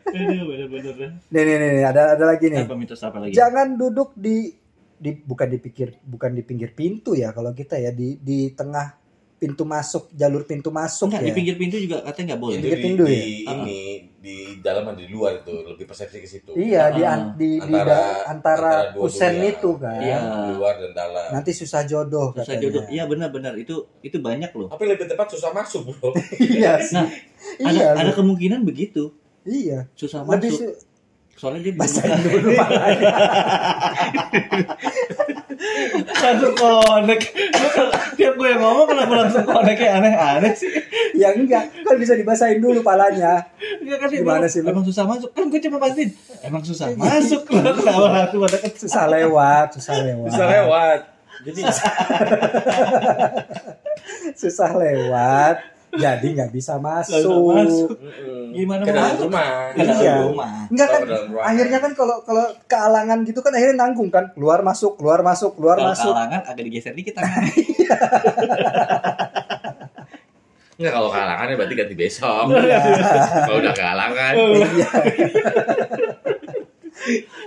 Aduh, 0.07 0.43
bener-bener. 0.51 1.09
Nih 1.31 1.41
nih 1.47 1.55
nih 1.55 1.83
ada 1.87 2.19
ada 2.19 2.25
lagi 2.27 2.45
nih. 2.51 2.67
Apa 2.67 2.75
mitos 2.75 2.99
apa 2.99 3.17
lagi? 3.23 3.31
Jangan 3.31 3.79
duduk 3.79 4.11
di 4.19 4.51
di 4.97 5.11
bukan 5.13 5.47
di 5.47 5.59
pikir 5.61 6.01
bukan 6.01 6.33
di 6.33 6.41
pinggir 6.41 6.73
pintu 6.73 7.13
ya 7.13 7.29
kalau 7.29 7.53
kita 7.53 7.77
ya 7.77 7.93
di 7.93 8.17
di 8.17 8.49
tengah 8.57 9.06
pintu 9.37 9.63
masuk 9.63 10.03
jalur 10.11 10.43
pintu 10.43 10.67
masuk 10.67 11.07
Enggak, 11.07 11.21
ya. 11.21 11.23
di 11.23 11.31
pinggir 11.31 11.55
pintu 11.55 11.75
juga 11.77 11.95
katanya 12.01 12.25
nggak 12.27 12.39
boleh. 12.41 12.53
Itu 12.53 12.59
Pinggir 12.59 12.73
di, 12.73 12.83
pintu 12.83 13.03
di 13.05 13.13
ya? 13.13 13.21
ini 13.53 13.77
di 14.17 14.35
dalam 14.59 14.81
dan 14.83 14.95
di 14.95 15.05
luar 15.07 15.31
itu 15.37 15.51
lebih 15.63 15.83
persepsi 15.83 16.17
ke 16.17 16.25
situ. 16.25 16.49
Iya 16.51 16.89
di 16.89 17.01
Ah. 17.01 17.11
an- 17.11 17.31
di, 17.33 17.55
di 17.55 17.59
Antara- 17.63 17.85
da- 17.85 18.23
antara, 18.25 18.57
antara 18.57 18.91
dua 18.91 18.99
kusen 19.03 19.31
dunia. 19.35 19.49
itu 19.51 19.69
kan. 19.77 19.99
Iya. 19.99 20.19
Di 20.19 20.51
luar 20.53 20.73
dan 20.79 20.91
dalam. 20.91 21.27
Nanti 21.31 21.49
susah 21.51 21.81
jodoh 21.83 22.27
Susah 22.31 22.43
katanya. 22.43 22.61
jodoh. 22.63 22.83
Iya 22.87 23.03
benar-benar 23.05 23.53
itu 23.55 23.75
itu 23.99 24.17
banyak 24.17 24.49
loh. 24.51 24.67
Tapi 24.67 24.83
lebih 24.85 25.05
tepat 25.05 25.27
susah 25.29 25.51
masuk, 25.51 25.81
Bro. 25.91 26.11
iya 26.41 26.79
sih. 26.79 26.95
Nah, 26.97 27.07
Ada 27.63 27.71
iya. 27.71 27.85
ada 27.93 28.03
loh. 28.03 28.13
kemungkinan 28.15 28.63
begitu. 28.63 29.11
Iya. 29.43 29.85
Susah 29.93 30.23
Lebih 30.23 30.49
masuk. 30.49 30.65
su- 30.65 30.77
Soalnya 31.37 31.61
dia 31.63 31.73
basahin 31.77 32.17
dulu. 32.19 32.49
langsung 36.17 36.53
kalau- 36.55 37.03
Tiap 38.17 38.33
gue 38.33 38.47
yang 38.49 38.59
ngomong 38.59 38.89
kenapa 38.89 39.13
langsung 39.13 39.45
connect 39.45 39.77
kayak 39.77 40.01
aneh-aneh 40.01 40.51
sih? 40.57 40.73
ya 41.13 41.29
enggak, 41.31 41.69
kan 41.85 41.95
bisa 41.95 42.17
dibasahin 42.17 42.57
dulu 42.57 42.81
palanya. 42.81 43.45
Enggak 43.77 43.97
kan 44.01 44.09
Gimana 44.09 44.41
bilang, 44.41 44.49
sih 44.49 44.65
lu? 44.65 44.73
Emang 44.73 44.81
susah 44.81 45.05
masuk. 45.05 45.29
Kan 45.37 45.45
gue 45.47 45.61
cuma 45.61 45.77
pastiin. 45.77 46.09
Emang 46.41 46.65
susah 46.65 46.89
masuk. 46.93 47.45
Lu 47.45 47.71
kenapa 47.77 48.09
langsung 48.09 48.41
pada 48.41 48.57
Susah 48.73 49.05
lewat, 49.05 49.67
susah 49.77 49.95
lewat. 50.01 50.27
Bisa 50.27 50.45
lewat. 50.45 50.99
Jadi 51.45 51.61
Susah 54.41 54.69
lewat. 54.73 55.76
Jadi 55.89 56.27
nggak 56.33 56.51
bisa 56.51 56.75
masuk. 56.77 57.15
bisa 57.15 57.63
masuk. 57.63 57.89
Gimana 58.51 58.81
ke 58.81 58.91
mau 58.91 58.97
dalam 58.97 59.07
masuk? 59.09 59.23
rumah. 59.25 59.47
Ke 59.71 59.81
dalam 59.81 59.97
Iya. 59.97 60.13
rumah. 60.21 60.51
Enggak 60.67 60.87
kan 60.89 61.01
akhirnya 61.41 61.79
kan 61.79 61.91
kalau 61.93 62.15
kalau 62.21 62.45
kealangan 62.65 63.17
gitu 63.23 63.39
kan 63.39 63.51
akhirnya 63.51 63.75
nanggung 63.77 64.09
kan 64.09 64.25
keluar 64.31 64.59
masuk 64.61 64.95
keluar 64.95 65.19
masuk 65.21 65.55
keluar 65.55 65.75
Kalau 65.75 65.91
masuk 65.91 66.11
kalangan 66.11 66.41
agak 66.43 66.63
digeser 66.65 66.91
dikit 66.91 67.15
tangannya. 67.15 67.53
Enggak 70.77 70.93
kalau 70.93 71.09
kalangan 71.09 71.45
ya 71.47 71.55
berarti 71.55 71.73
ganti 71.73 71.95
besok. 71.95 72.45
Iya. 72.53 72.77
kalau 73.43 73.57
udah 73.57 73.73
kalangan, 73.73 74.33
Iya. 74.37 74.89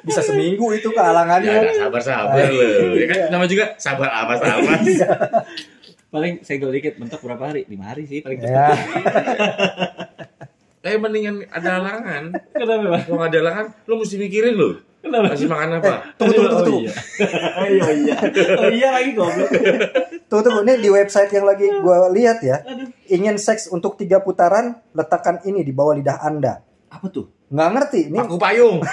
bisa 0.01 0.21
seminggu 0.25 0.73
itu 0.73 0.89
ya 0.89 0.97
kealangannya 0.97 1.53
udah 1.53 1.75
sabar-sabar 1.77 2.49
loh. 2.49 2.97
Ya 2.97 3.07
kan 3.07 3.19
nama 3.29 3.45
juga 3.45 3.77
sabar 3.77 4.09
apa 4.09 4.33
sama. 4.35 4.73
Iya. 6.33 6.39
Paling 6.39 6.47
segel 6.47 6.71
dikit 6.71 6.95
mentok 6.97 7.21
berapa 7.21 7.45
hari? 7.45 7.67
Lima 7.67 7.85
hari 7.87 8.07
sih 8.07 8.23
paling 8.23 8.39
cepat. 8.39 8.55
ya 8.55 8.75
Eh 10.81 10.97
mendingan 10.97 11.45
ada 11.47 11.77
halangan. 11.77 12.23
Kenapa 12.51 12.85
bang? 12.89 13.03
Kalau 13.05 13.19
nggak 13.19 13.29
ada 13.29 13.39
halangan, 13.39 13.67
lu 13.85 13.95
mesti 14.01 14.17
mikirin 14.17 14.55
loh. 14.57 14.75
Kenapa? 15.01 15.33
Kasih 15.33 15.49
makan 15.49 15.69
apa? 15.77 15.93
tunggu 16.15 16.33
tunggu 16.35 16.49
tunggu 16.51 16.65
tunggu 16.67 16.81
Oh 17.57 17.67
iya. 17.67 17.83
Oh 17.83 17.93
iya. 18.01 18.17
Oh 18.61 18.69
iya 18.71 18.89
lagi 18.91 19.11
goblok. 19.13 19.49
tunggu 20.25 20.43
tunggu 20.43 20.61
ini 20.63 20.75
di 20.79 20.89
website 20.89 21.33
yang 21.33 21.45
lagi 21.45 21.67
gua 21.81 22.09
lihat 22.09 22.39
ya 22.41 22.61
Aduh. 22.63 22.89
ingin 23.09 23.37
seks 23.37 23.69
untuk 23.69 23.97
tiga 23.97 24.21
putaran 24.21 24.77
letakkan 24.93 25.41
ini 25.43 25.61
di 25.61 25.73
bawah 25.73 25.97
lidah 25.97 26.21
anda 26.21 26.61
Apa 26.89 27.09
tuh? 27.09 27.33
Nggak 27.51 27.69
ngerti 27.69 27.99
ini 28.07 28.17
Paku 28.17 28.37
payung. 28.37 28.77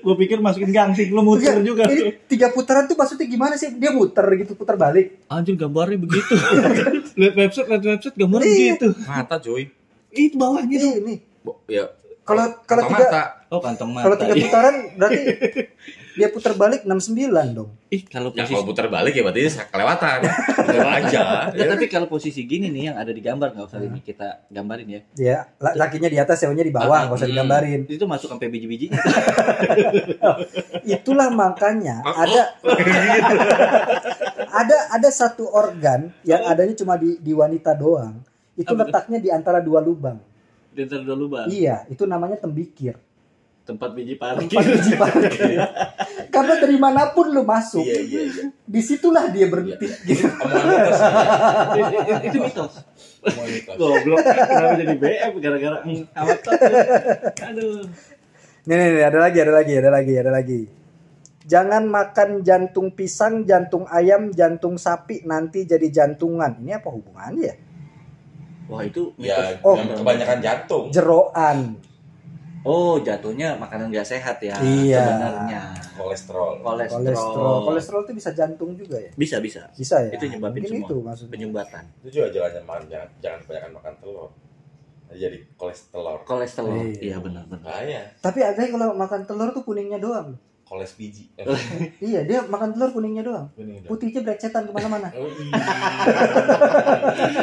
Gue 0.00 0.14
pikir 0.16 0.36
masukin 0.38 0.68
gangsing 0.68 1.08
lu 1.08 1.20
muter 1.20 1.52
Enggak, 1.52 1.62
juga. 1.62 1.82
ini 1.86 2.16
tiga 2.24 2.48
putaran 2.48 2.84
tuh 2.84 2.94
maksudnya 2.94 3.26
gimana 3.26 3.54
sih 3.54 3.70
dia 3.70 3.90
muter 3.90 4.22
gitu 4.36 4.52
putar 4.54 4.74
balik 4.74 5.22
Anjir 5.26 5.54
gambarnya 5.54 5.96
begitu. 5.96 6.32
lihat 7.20 7.34
website, 7.36 7.66
lihat 7.68 7.82
website 7.84 8.14
gambarnya 8.14 8.46
Iya. 8.46 8.56
begitu. 8.74 8.86
Mata 9.02 9.34
cuy. 9.36 9.62
Itu 10.08 10.34
bawahnya 10.34 10.76
tuh. 10.78 10.92
ini 10.98 11.14
Bo- 11.40 11.58
Ya. 11.66 11.84
kalau 12.22 12.44
kalau 12.64 12.82
tiga 12.86 13.04
mata. 13.04 13.22
Oh 13.48 13.58
kantong 13.58 13.90
mata. 13.90 14.02
kalau 14.02 14.14
tiga 14.16 14.32
Iya. 14.32 14.42
putaran 14.42 14.74
berarti 14.94 15.20
dia 16.12 16.28
putar 16.28 16.52
balik 16.52 16.82
69 16.82 17.24
dong 17.52 17.70
Ih 17.88 18.02
kalau 18.02 18.28
Ya 18.30 18.42
posisi 18.42 18.52
kalau 18.54 18.64
putar 18.64 18.86
balik 18.86 19.12
ya 19.12 19.22
berarti 19.22 19.40
kelewatan. 19.66 20.18
Lewat 20.72 20.92
aja. 21.04 21.20
Ya, 21.50 21.64
tapi 21.66 21.84
kalau 21.86 22.06
posisi 22.06 22.40
gini 22.42 22.68
nih 22.68 22.88
yang 22.88 22.96
ada 22.96 23.08
di 23.08 23.18
gambar 23.18 23.52
nggak 23.52 23.66
usah 23.66 23.80
ini 23.80 24.00
kita 24.00 24.48
gambarin 24.48 24.88
ya. 24.88 25.00
ya 25.14 25.38
la- 25.58 25.76
lakinya 25.78 26.06
di 26.06 26.16
atas 26.16 26.38
ceweknya 26.38 26.62
di 26.62 26.70
bawah 26.70 27.04
nggak 27.04 27.14
usah 27.14 27.24
Hmm. 27.24 27.34
digambarin 27.34 27.80
Itu 27.86 28.04
masuk 28.04 28.28
sampai 28.28 28.48
biji-bijinya. 28.48 28.96
itulah 30.86 31.28
makanya 31.28 32.00
Oh, 32.02 32.14
ada 32.14 32.42
ada 34.54 34.76
ada 34.90 35.08
satu 35.10 35.48
organ 35.48 36.12
yang 36.22 36.42
adanya 36.44 36.74
cuma 36.74 36.94
di 36.94 37.16
di 37.18 37.32
wanita 37.32 37.72
doang 37.72 38.20
itu 38.54 38.68
letaknya 38.70 39.18
di 39.18 39.28
antara 39.28 39.58
dua 39.58 39.80
lubang 39.80 40.20
Di 40.68 40.82
antara 40.82 41.02
dua 41.02 41.14
lubang. 41.14 41.46
iya 41.48 41.84
itu 41.86 42.04
namanya 42.04 42.36
tembikir 42.36 42.96
Tempat 43.62 43.94
biji 43.94 44.14
parkir. 44.14 44.50
tempat 44.50 44.64
biji 44.68 44.92
parkir 45.00 45.30
karena 46.28 46.54
dari 46.56 46.76
mana 46.76 47.10
pun 47.10 47.28
lu 47.28 47.42
masuk 47.42 47.80
Iya 47.80 48.00
iya 48.00 48.20
iya. 48.24 48.44
di 48.60 48.80
situlah 48.80 49.28
dia 49.28 49.46
berhenti 49.46 49.86
gitu 50.02 50.26
Omongan 50.26 50.66
mitos. 50.66 51.00
Itu- 52.24 52.42
mitos. 52.42 52.72
Goblok. 53.72 54.18
Kenapa 54.18 54.74
jadi 54.76 54.94
BF 54.96 55.32
gara-gara 55.38 55.78
avatar. 56.12 56.52
Aduh. 57.48 57.86
nih, 58.62 58.74
nih, 58.74 58.88
nih, 58.92 59.04
ada 59.04 59.18
lagi 59.20 59.38
ada 59.38 59.52
lagi 59.52 59.72
ada 59.74 59.90
lagi 59.90 60.12
ada 60.16 60.30
lagi 60.30 60.60
jangan 61.42 61.82
makan 61.84 62.42
jantung 62.42 62.90
pisang 62.90 63.42
jantung 63.42 63.86
ayam 63.86 64.30
jantung 64.30 64.74
sapi 64.74 65.22
nanti 65.22 65.62
jadi 65.62 65.86
jantungan 65.88 66.54
ini 66.56 66.70
apa 66.72 66.86
hubungannya 66.86 67.42
ya 67.44 67.56
Wah 68.64 68.82
itu 68.82 69.10
Ya, 69.18 69.54
mitos. 69.54 69.62
Oh. 69.62 69.74
kebanyakan 69.76 70.38
jantung. 70.38 70.84
jeroan 70.88 71.58
Oh 72.62 72.94
jatuhnya 72.96 73.54
makanan 73.56 73.90
gak 73.90 74.06
sehat 74.06 74.38
ya. 74.38 74.54
Iya. 74.56 75.02
Sebenarnya. 75.02 75.62
Kolesterol. 75.92 76.52
Kolesterol. 76.58 77.02
kolesterol 77.02 77.56
kolesterol 77.64 78.00
itu 78.02 78.12
bisa 78.14 78.30
jantung 78.32 78.70
juga 78.72 78.96
ya 78.96 79.10
Bisa 79.12 79.36
bisa. 79.38 79.66
bisa 79.72 79.98
ya 80.00 80.14
Itu 80.14 80.24
nyebabin 80.26 80.62
Mungkin 80.62 80.78
semua. 80.78 80.86
itu 80.86 80.96
maksudnya 81.00 81.32
Penyumbatan. 81.32 81.84
Itu 82.00 82.08
juga 82.12 82.26
jangan 82.30 82.62
makan 82.64 82.84
jangan, 82.86 83.08
jangan 83.18 83.38
kebanyakan 83.42 83.72
makan 83.74 83.94
telur. 83.98 84.30
Jadi 85.12 85.38
kolesterol. 85.54 86.16
Kolesterol. 86.22 86.70
Iya. 86.88 87.00
Iya 87.02 87.16
benar 87.18 87.44
benar. 87.44 87.66
Bahaya. 87.66 88.00
tapi 88.18 88.40
ada 88.40 88.56
yang 88.56 88.72
kalau 88.72 88.94
makan 88.94 89.20
telur 89.22 89.50
tuh 89.50 89.62
kuningnya 89.62 89.98
doang 89.98 90.38
Koles 90.62 90.96
biji. 90.96 91.28
Eh, 91.36 91.44
iya 92.08 92.24
dia 92.24 92.40
makan 92.42 92.72
telur 92.72 92.88
kuningnya 92.90 93.20
doang 93.20 93.44
udah. 93.52 93.84
putihnya 93.84 94.24
brecetan 94.24 94.64
ke 94.64 94.72
mana-mana 94.72 95.12
Oh, 95.12 95.28
iya. 95.28 95.52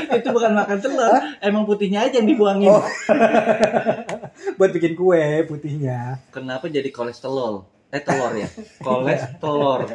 itu 0.17 0.27
bukan 0.27 0.49
makan 0.51 0.77
telur. 0.81 1.13
Emang 1.37 1.61
putihnya 1.61 2.09
aja 2.09 2.17
yang 2.17 2.25
dibuangin. 2.25 2.73
Oh. 2.73 2.81
buat 4.59 4.75
bikin 4.75 4.91
kue 4.93 5.23
putihnya 5.47 6.19
Kenapa 6.35 6.67
jadi 6.67 6.91
kolesterol? 6.91 7.63
Eh 7.89 8.03
telur 8.03 8.35
ya. 8.35 8.45
Kolesterol. 8.83 9.87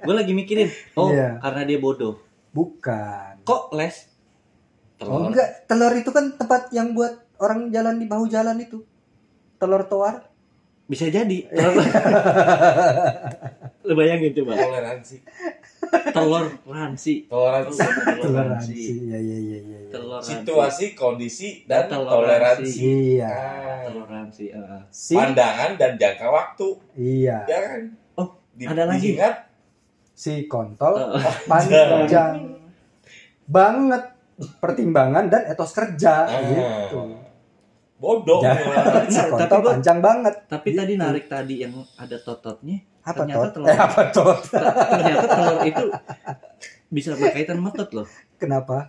Gue 0.00 0.14
lagi 0.14 0.30
mikirin. 0.32 0.70
Oh 0.94 1.10
Iya. 1.10 1.42
karena 1.42 1.66
dia 1.66 1.76
bodoh. 1.76 2.22
bukan 2.54 3.42
Kok 3.42 3.74
les? 3.74 4.06
Telur. 4.94 5.10
oh 5.10 5.22
enggak 5.28 5.66
telur 5.66 5.90
itu 5.98 6.14
kan 6.14 6.38
tempat 6.38 6.70
yang 6.70 6.94
buat 6.94 7.18
orang 7.42 7.74
jalan 7.74 7.98
di 7.98 8.06
bahu 8.06 8.30
jalan 8.30 8.62
itu 8.62 8.86
telur 9.58 9.82
toar 9.90 10.29
Bisa 10.90 11.06
jadi. 11.06 11.38
Telur. 11.46 11.78
Lu 13.80 13.92
bayangin 13.94 14.34
coba. 14.34 14.52
Toleransi. 14.56 15.16
Telur 16.10 16.46
ransi. 16.64 17.14
Toleransi. 17.24 17.82
toleransi 18.20 18.72
iya 19.00 19.18
iya 19.18 19.38
iya 19.38 19.58
iya 19.58 19.78
iya. 19.80 19.88
Telur 19.88 20.18
ransi. 20.18 20.30
Situasi, 20.32 20.84
kondisi, 20.92 21.48
dan 21.64 21.86
Toleransi. 21.86 22.10
toleransi. 22.60 22.82
iya 23.10 23.30
Ah, 23.30 23.80
Toleransi. 23.88 24.44
ah. 24.52 24.82
si 24.88 25.14
Pandangan 25.14 25.70
dan 25.74 25.94
jangka 25.94 26.26
waktu. 26.28 26.68
iya 26.96 27.38
Ya 27.44 27.58
kan? 27.60 27.80
Oh, 28.16 28.28
Di- 28.52 28.66
ada 28.66 28.82
lagi. 28.84 29.14
diingat, 29.14 29.34
si 30.12 30.44
kontol 30.44 30.94
Oh. 30.94 31.18
panjang 31.48 32.54
banget 33.48 34.02
pertimbangan 34.56 35.26
dan 35.26 35.42
etos 35.44 35.70
kerja 35.70 36.14
Ah. 36.24 36.38
gitu 36.86 37.02
bodoh. 38.00 38.40
Si 39.06 39.20
Tapi 39.20 39.60
panjang 39.60 40.00
banget 40.00 40.34
Tapi 40.46 40.66
Gitu. 40.66 40.78
tadi 40.80 40.92
narik 40.96 41.24
tadi 41.26 41.54
yang 41.60 41.70
ada 41.94 42.16
tototnya. 42.16 42.80
apa 43.00 43.16
Ternyata 43.22 43.40
tot 43.42 43.52
telur. 43.54 43.66
eh 43.66 43.78
apa 43.78 44.00
tot 44.10 44.38
Ternyata 44.50 45.26
telur 45.26 45.58
itu 45.62 45.84
bisa 46.88 47.10
berkaitan 47.14 47.56
sama 47.56 47.70
tot 47.70 47.90
loh. 47.92 48.08
kenapa 48.34 48.88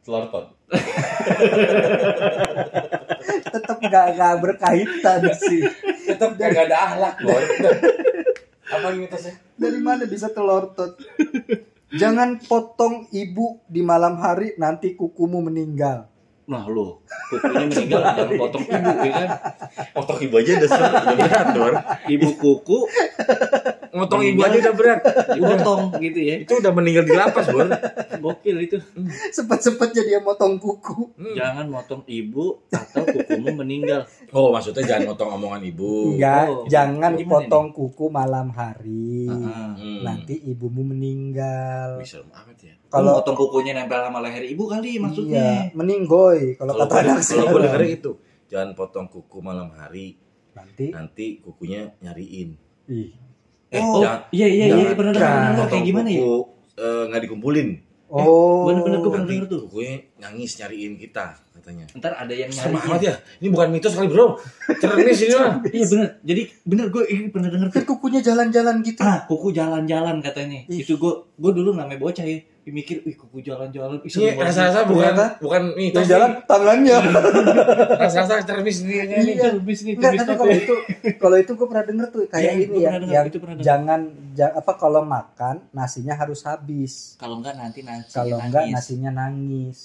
Telur 0.00 0.26
tot. 0.26 0.46
tetap 3.46 3.78
gak, 3.80 4.06
gak 4.12 4.34
berkaitan 4.40 5.20
sih 5.32 5.62
Tetap 6.04 6.34
gak 6.34 6.54
ada 6.64 6.76
ahlak 6.84 7.16
loh. 7.20 7.38
Apa 8.66 8.86
ini 8.90 9.04
mitosnya? 9.04 9.34
dari 9.54 9.78
mana 9.78 10.04
bisa 10.04 10.28
telur 10.28 10.70
tot 10.70 10.98
jangan 11.88 12.36
potong 12.40 13.06
ibu 13.08 13.62
di 13.64 13.80
malam 13.80 14.18
hari 14.18 14.52
nanti 14.56 14.92
kukumu 14.92 15.40
meninggal 15.40 16.10
Nah 16.46 16.62
lo, 16.70 17.02
kukunya 17.26 17.66
meninggal 17.66 18.02
jangan 18.14 18.38
potong 18.38 18.64
ibu 18.70 18.90
ya 19.02 19.12
kan. 19.18 19.28
Potong 19.98 20.18
ibu 20.22 20.34
aja 20.38 20.50
udah 20.62 20.70
berat 21.18 21.46
Dor. 21.50 21.74
Ibu 22.06 22.28
kuku 22.38 22.78
Motong 23.96 24.22
ibu 24.22 24.40
aja 24.44 24.56
udah 24.60 24.74
berat. 24.76 25.00
dipotong 25.36 25.80
gitu 26.04 26.18
ya. 26.20 26.34
Itu 26.44 26.52
udah 26.60 26.72
meninggal 26.76 27.04
di 27.08 27.14
lapas, 27.16 27.48
Bor. 27.48 27.66
Gokil 28.20 28.56
itu. 28.68 28.76
Sempet-sempetnya 29.32 30.02
dia 30.04 30.18
motong 30.20 30.60
kuku. 30.60 31.16
Jangan 31.34 31.66
motong 31.72 32.04
ibu 32.04 32.60
atau 32.68 33.02
kukumu 33.08 33.64
meninggal. 33.64 34.04
Oh, 34.36 34.52
maksudnya 34.52 34.84
jangan 34.84 35.16
motong 35.16 35.30
omongan 35.40 35.62
ibu. 35.64 36.14
Enggak, 36.14 36.44
Oh, 36.46 36.64
jangan 36.68 37.12
potong 37.24 37.72
kuku 37.72 38.06
malam 38.12 38.52
hari. 38.52 39.26
Hmm. 39.26 40.04
Nanti 40.04 40.38
ibumu 40.44 40.84
meninggal. 40.84 41.98
Bisa 41.98 42.20
amat 42.22 42.58
ya. 42.60 42.74
Kalau 42.86 43.18
motong 43.18 43.36
kukunya 43.36 43.72
nempel 43.74 43.98
sama 43.98 44.22
leher 44.22 44.44
ibu 44.46 44.64
kali 44.70 44.96
iya, 44.96 45.00
maksudnya. 45.02 45.46
meninggoy 45.74 46.54
kalau 46.54 46.72
Kalau 46.78 46.86
kata 46.86 46.94
anak 47.02 47.18
kalau 47.26 47.46
gue 47.50 47.88
itu, 47.90 48.10
jangan 48.46 48.70
potong 48.78 49.06
kuku 49.10 49.38
malam 49.42 49.68
hari, 49.74 50.16
Nanti 50.54 50.94
nanti 50.94 51.26
kukunya 51.42 51.92
nyariin. 52.00 52.54
ih. 52.86 53.25
Eh, 53.66 53.82
oh, 53.82 53.98
jangan 53.98 54.20
iya 54.30 54.46
iya 54.46 54.64
iya 54.70 54.94
pernah 54.94 55.10
dengar 55.10 55.66
kayak 55.66 55.84
gimana 55.84 56.08
ya? 56.08 56.22
eh, 56.78 57.02
nggak 57.10 57.22
dikumpulin. 57.26 57.68
Oh, 58.06 58.70
bener-bener 58.70 59.02
gua 59.02 59.12
pernah 59.18 59.26
denger 59.26 59.46
tuh. 59.50 59.60
kukunya 59.66 59.98
nangis 60.22 60.62
nyariin 60.62 60.94
kita 60.94 61.34
katanya. 61.58 61.90
Ntar 61.98 62.14
ada 62.14 62.30
yang 62.30 62.46
Sama 62.54 62.78
nyari. 62.78 62.86
amat 62.86 63.00
ya. 63.02 63.14
Ini 63.42 63.48
bukan 63.50 63.68
mitos 63.74 63.92
kali, 63.98 64.06
Bro. 64.06 64.38
Cernis 64.78 65.18
ini 65.26 65.34
mah. 65.34 65.58
Iya 65.74 65.86
bener. 65.90 66.08
Jadi 66.22 66.42
bener 66.62 66.86
gue 66.94 67.02
ini 67.10 67.26
pernah 67.34 67.50
denger 67.50 67.68
kan 67.74 67.82
tuh. 67.82 67.98
kukunya 67.98 68.20
jalan-jalan 68.22 68.76
gitu. 68.86 69.02
Ah, 69.02 69.26
kuku 69.26 69.50
jalan-jalan 69.50 70.22
katanya. 70.22 70.62
Ih. 70.70 70.86
Itu 70.86 71.02
gue 71.02 71.12
gue 71.34 71.50
dulu 71.50 71.74
namanya 71.74 71.98
bocah 71.98 72.22
ya. 72.22 72.38
Mikir, 72.68 72.98
wih 73.00 73.14
kuku 73.14 73.38
jalan-jalan. 73.40 74.02
Ih, 74.02 74.10
seru 74.10 74.26
banget. 74.28 74.42
rasa-rasa 74.44 74.80
bukan 74.84 74.98
Ternyata 75.06 75.26
bukan 75.38 75.62
mitos. 75.72 75.96
Yang 75.96 76.08
jalan 76.08 76.30
tangannya. 76.44 76.96
Rasa-rasa 78.02 78.34
cermis 78.42 78.76
ini 78.80 78.92
kayaknya 78.96 79.16
nih. 79.18 79.34
Iya. 79.36 79.48
Bis 79.56 79.80
nih, 79.80 79.94
bis 79.94 80.02
tapi 80.02 80.18
kalau 80.28 80.44
ya. 80.44 80.58
itu 80.58 80.74
kalau 81.16 81.36
itu 81.36 81.52
gue 81.52 81.66
pernah 81.66 81.84
denger 81.84 82.06
tuh 82.08 82.20
kayak 82.26 82.42
Iya, 82.42 82.52
ini 82.56 82.76
ya, 82.76 82.90
denger, 82.92 83.00
yang 83.08 83.24
itu 83.24 83.38
pernah 83.38 83.54
denger. 83.54 83.66
jangan 83.66 84.00
ja- 84.32 84.50
apa 84.52 84.72
kalau 84.74 85.00
makan 85.00 85.54
nasinya 85.70 86.14
harus 86.14 86.42
habis. 86.42 87.14
Kalau 87.16 87.38
enggak 87.38 87.54
nanti 87.54 87.80
nasi 87.80 88.10
Kalau 88.10 88.36
enggak 88.36 88.64
nasinya 88.68 89.10
nangis. 89.14 89.78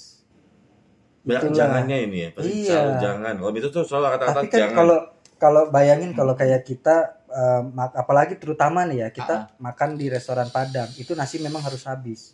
Banyak 1.21 1.41
Itulah. 1.43 1.53
jangannya 1.55 1.97
ini 2.01 2.17
ya. 2.19 2.29
Pasti 2.31 2.49
Iya. 2.51 2.69
selalu 2.71 2.93
jangan. 2.99 3.33
Kalau 3.37 3.53
itu 3.55 3.69
tuh 3.69 3.83
selalu 3.83 4.05
kata-kata 4.09 4.33
Tapi 4.35 4.47
kan 4.47 4.57
jangan. 4.59 4.75
kalau 4.75 4.97
kalau 5.37 5.61
bayangin 5.67 6.11
kalau 6.11 6.33
kayak 6.33 6.61
kita 6.63 6.95
eh, 7.27 7.61
mak- 7.63 7.95
apalagi 7.95 8.35
terutama 8.35 8.83
nih 8.83 8.97
ya 8.99 9.09
kita 9.09 9.35
Ah. 9.39 9.61
makan 9.61 9.95
di 9.95 10.05
restoran 10.05 10.49
Padang 10.49 10.89
itu 10.95 11.13
nasi 11.13 11.37
memang 11.37 11.61
harus 11.61 11.85
habis. 11.85 12.33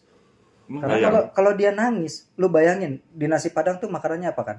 Karena 0.70 0.98
kalau 1.02 1.22
kalau 1.32 1.52
dia 1.54 1.72
nangis, 1.72 2.28
lu 2.36 2.48
bayangin 2.48 3.00
di 3.08 3.26
nasi 3.26 3.50
Padang 3.50 3.78
tuh 3.78 3.88
makanannya 3.88 4.28
apa 4.28 4.44
kan? 4.44 4.58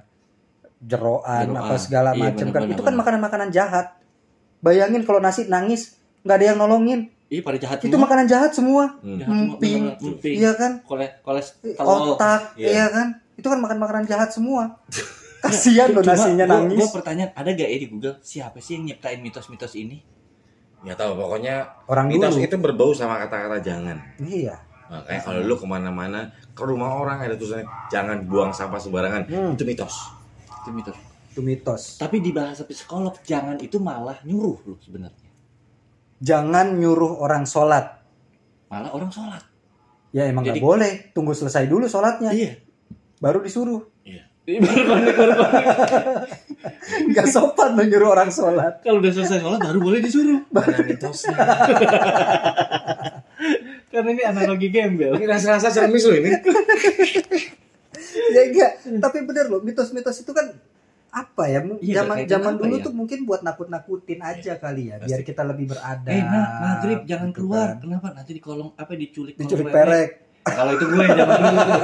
Jeroan, 0.79 1.45
Jeroan. 1.45 1.59
apa 1.59 1.75
segala 1.77 2.11
Iya, 2.13 2.23
macam 2.25 2.47
kan. 2.49 2.63
Itu 2.67 2.83
kan 2.83 2.95
makanan-makanan 2.95 3.49
jahat. 3.51 3.87
Bayangin 4.59 5.03
kalau 5.03 5.19
nasi 5.19 5.47
nangis 5.47 5.99
nggak 6.23 6.37
ada 6.37 6.47
yang 6.47 6.59
nolongin. 6.59 7.01
Iya 7.29 7.45
pada 7.45 7.59
jahat 7.59 7.77
Itu 7.79 7.93
semua. 7.93 8.05
makanan 8.05 8.25
jahat 8.25 8.51
semua. 8.53 8.85
Hmm. 8.99 9.19
Jahat 9.19 9.29
semua, 9.29 9.57
emping. 9.61 9.83
Iya 10.25 10.51
kan? 10.55 10.73
Kole- 10.81 11.17
kolesterol. 11.21 12.17
Otak, 12.17 12.57
Iya. 12.57 12.67
iya 12.73 12.87
kan? 12.89 13.07
Itu 13.35 13.47
kan 13.47 13.59
makan 13.59 13.79
makanan 13.79 14.05
jahat 14.07 14.33
semua. 14.33 14.81
Kasihan 15.45 15.93
lo 15.93 16.01
nasinya 16.01 16.49
nangis. 16.49 16.79
Gue 16.79 16.89
pertanyaan, 16.91 17.31
ada 17.31 17.49
gak 17.49 17.69
ya 17.69 17.79
di 17.79 17.87
Google 17.87 18.17
siapa 18.19 18.59
sih 18.59 18.75
yang 18.75 18.89
nyiptain 18.89 19.21
mitos-mitos 19.21 19.77
ini? 19.77 20.03
Nggak 20.79 20.95
tahu 20.97 21.13
pokoknya 21.17 21.55
Orang 21.87 22.07
mitos 22.09 22.35
dulu. 22.35 22.43
itu 22.43 22.57
berbau 22.57 22.91
sama 22.91 23.19
kata-kata 23.21 23.59
jangan. 23.61 23.99
Iya. 24.19 24.59
Makanya 24.89 25.21
kalau 25.21 25.41
lu 25.45 25.55
ke 25.61 25.67
mana-mana 25.69 26.33
ke 26.57 26.63
rumah 26.65 26.97
orang 26.97 27.21
ada 27.21 27.37
tulisannya 27.37 27.69
jangan 27.93 28.25
buang 28.25 28.57
sampah 28.57 28.81
sembarangan. 28.81 29.29
Hmm. 29.29 29.53
Itu 29.53 29.69
mitos. 29.69 29.95
Itu 30.65 30.71
mitos. 30.73 30.97
Itu 31.33 31.41
mitos. 31.45 31.83
Tapi 32.01 32.25
di 32.25 32.33
bahasa 32.33 32.65
psikolog 32.65 33.21
jangan 33.21 33.61
itu 33.61 33.77
malah 33.77 34.17
nyuruh 34.25 34.59
loh 34.65 34.79
sebenarnya. 34.81 35.29
Jangan 36.19 36.75
nyuruh 36.81 37.21
orang 37.21 37.45
sholat. 37.45 38.01
Malah 38.73 38.91
orang 38.97 39.13
sholat. 39.13 39.45
Ya 40.11 40.25
emang 40.25 40.49
Jadi- 40.49 40.57
nggak 40.57 40.65
boleh. 40.65 40.93
Tunggu 41.13 41.37
selesai 41.37 41.69
dulu 41.69 41.85
sholatnya. 41.85 42.33
Iya. 42.33 42.57
Baru 43.21 43.45
disuruh. 43.45 43.85
Baru 44.49 44.81
konek, 44.89 45.13
baru 45.13 45.33
konek. 45.37 45.65
Nggak 47.13 47.27
sopan 47.29 47.77
lo 47.77 47.85
nyuruh 47.85 48.17
orang 48.17 48.33
sholat. 48.33 48.81
Kalau 48.81 49.05
udah 49.05 49.13
selesai 49.13 49.45
sholat 49.45 49.61
baru 49.61 49.79
boleh 49.85 50.01
disuruh. 50.01 50.41
Mana 50.49 50.81
mitosnya? 50.81 51.37
Karena 53.99 54.11
ini 54.15 54.23
analogi 54.23 54.69
gembel. 54.71 55.11
ini 55.13 55.27
rasa-rasa 55.27 55.69
cermis 55.69 56.05
lu 56.05 56.15
ini. 56.15 56.31
ya 58.35 58.41
enggak. 58.47 58.71
Tapi 58.97 59.17
bener 59.23 59.45
loh. 59.47 59.59
Mitos-mitos 59.59 60.17
itu 60.17 60.31
kan 60.31 60.47
apa 61.09 61.43
ya? 61.49 61.61
Iya, 61.83 62.01
Zaman 62.29 62.55
dulu 62.55 62.75
ya? 62.79 62.85
tuh 62.85 62.93
mungkin 62.95 63.19
buat 63.25 63.41
nakut-nakutin 63.43 64.23
aja 64.23 64.53
kali 64.57 64.89
ya. 64.89 64.97
Biar 65.01 65.21
kita 65.21 65.43
lebih 65.43 65.69
beradab. 65.69 66.07
Eh, 66.07 66.21
nah, 66.21 66.79
maghrib 66.79 67.03
jangan 67.03 67.29
gitu 67.29 67.37
keluar. 67.43 67.75
kan. 67.75 67.77
Kenapa? 67.83 68.07
Nanti 68.15 68.31
di 68.33 68.39
kolong 68.39 68.71
apa 68.73 68.95
diculik 68.95 69.35
Diculik 69.35 69.67
perek. 69.67 70.11
Nah, 70.39 70.55
kalau 70.55 70.71
itu 70.73 70.85
gue 70.87 71.05
zaman 71.05 71.37
dulu 71.37 71.59
tuh. 71.59 71.81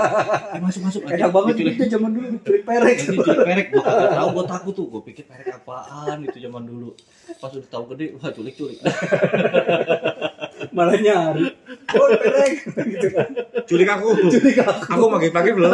Eh, 0.55 0.61
masuk 0.63 0.81
masuk 0.87 1.01
Enak 1.05 1.29
banget 1.29 1.53
diculik. 1.53 1.75
itu 1.75 1.85
zaman 1.91 2.11
dulu 2.13 2.27
diculik 2.31 2.63
perek. 2.63 2.97
Diculik 3.03 3.39
perek 3.43 3.67
gue 3.69 3.83
kagak 3.83 4.09
tahu 4.15 4.29
gue 4.31 4.45
takut 4.47 4.73
tuh 4.73 4.87
gue 4.87 5.03
pikir 5.11 5.25
perek 5.27 5.47
apaan 5.53 6.17
itu 6.23 6.39
zaman 6.39 6.63
dulu 6.63 6.89
pas 7.35 7.51
udah 7.51 7.67
tahu 7.67 7.85
gede 7.93 8.15
wah 8.15 8.31
culik 8.31 8.55
culik 8.55 8.79
Malah 10.73 10.97
nyari. 10.97 11.45
Oh 11.95 12.09
perek. 12.17 12.53
gitu 12.95 13.09
kan. 13.13 13.29
Culik 13.69 13.89
aku. 13.91 14.09
Culik 14.31 14.57
aku. 14.63 14.81
Aku 14.95 15.05
pagi-pagi 15.13 15.51
belum. 15.53 15.73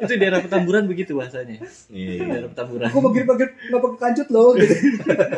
itu 0.00 0.12
daerah 0.16 0.40
petamburan 0.42 0.84
begitu 0.90 1.14
bahasanya 1.14 1.60
Iya. 1.92 2.26
daerah 2.26 2.48
petamburan 2.50 2.86
Aku 2.90 2.98
maghrib-maghrib 3.04 3.50
nggak 3.52 3.80
pakai 3.80 3.98
kancut 4.00 4.28
loh. 4.32 4.48
Gitu. 4.56 4.74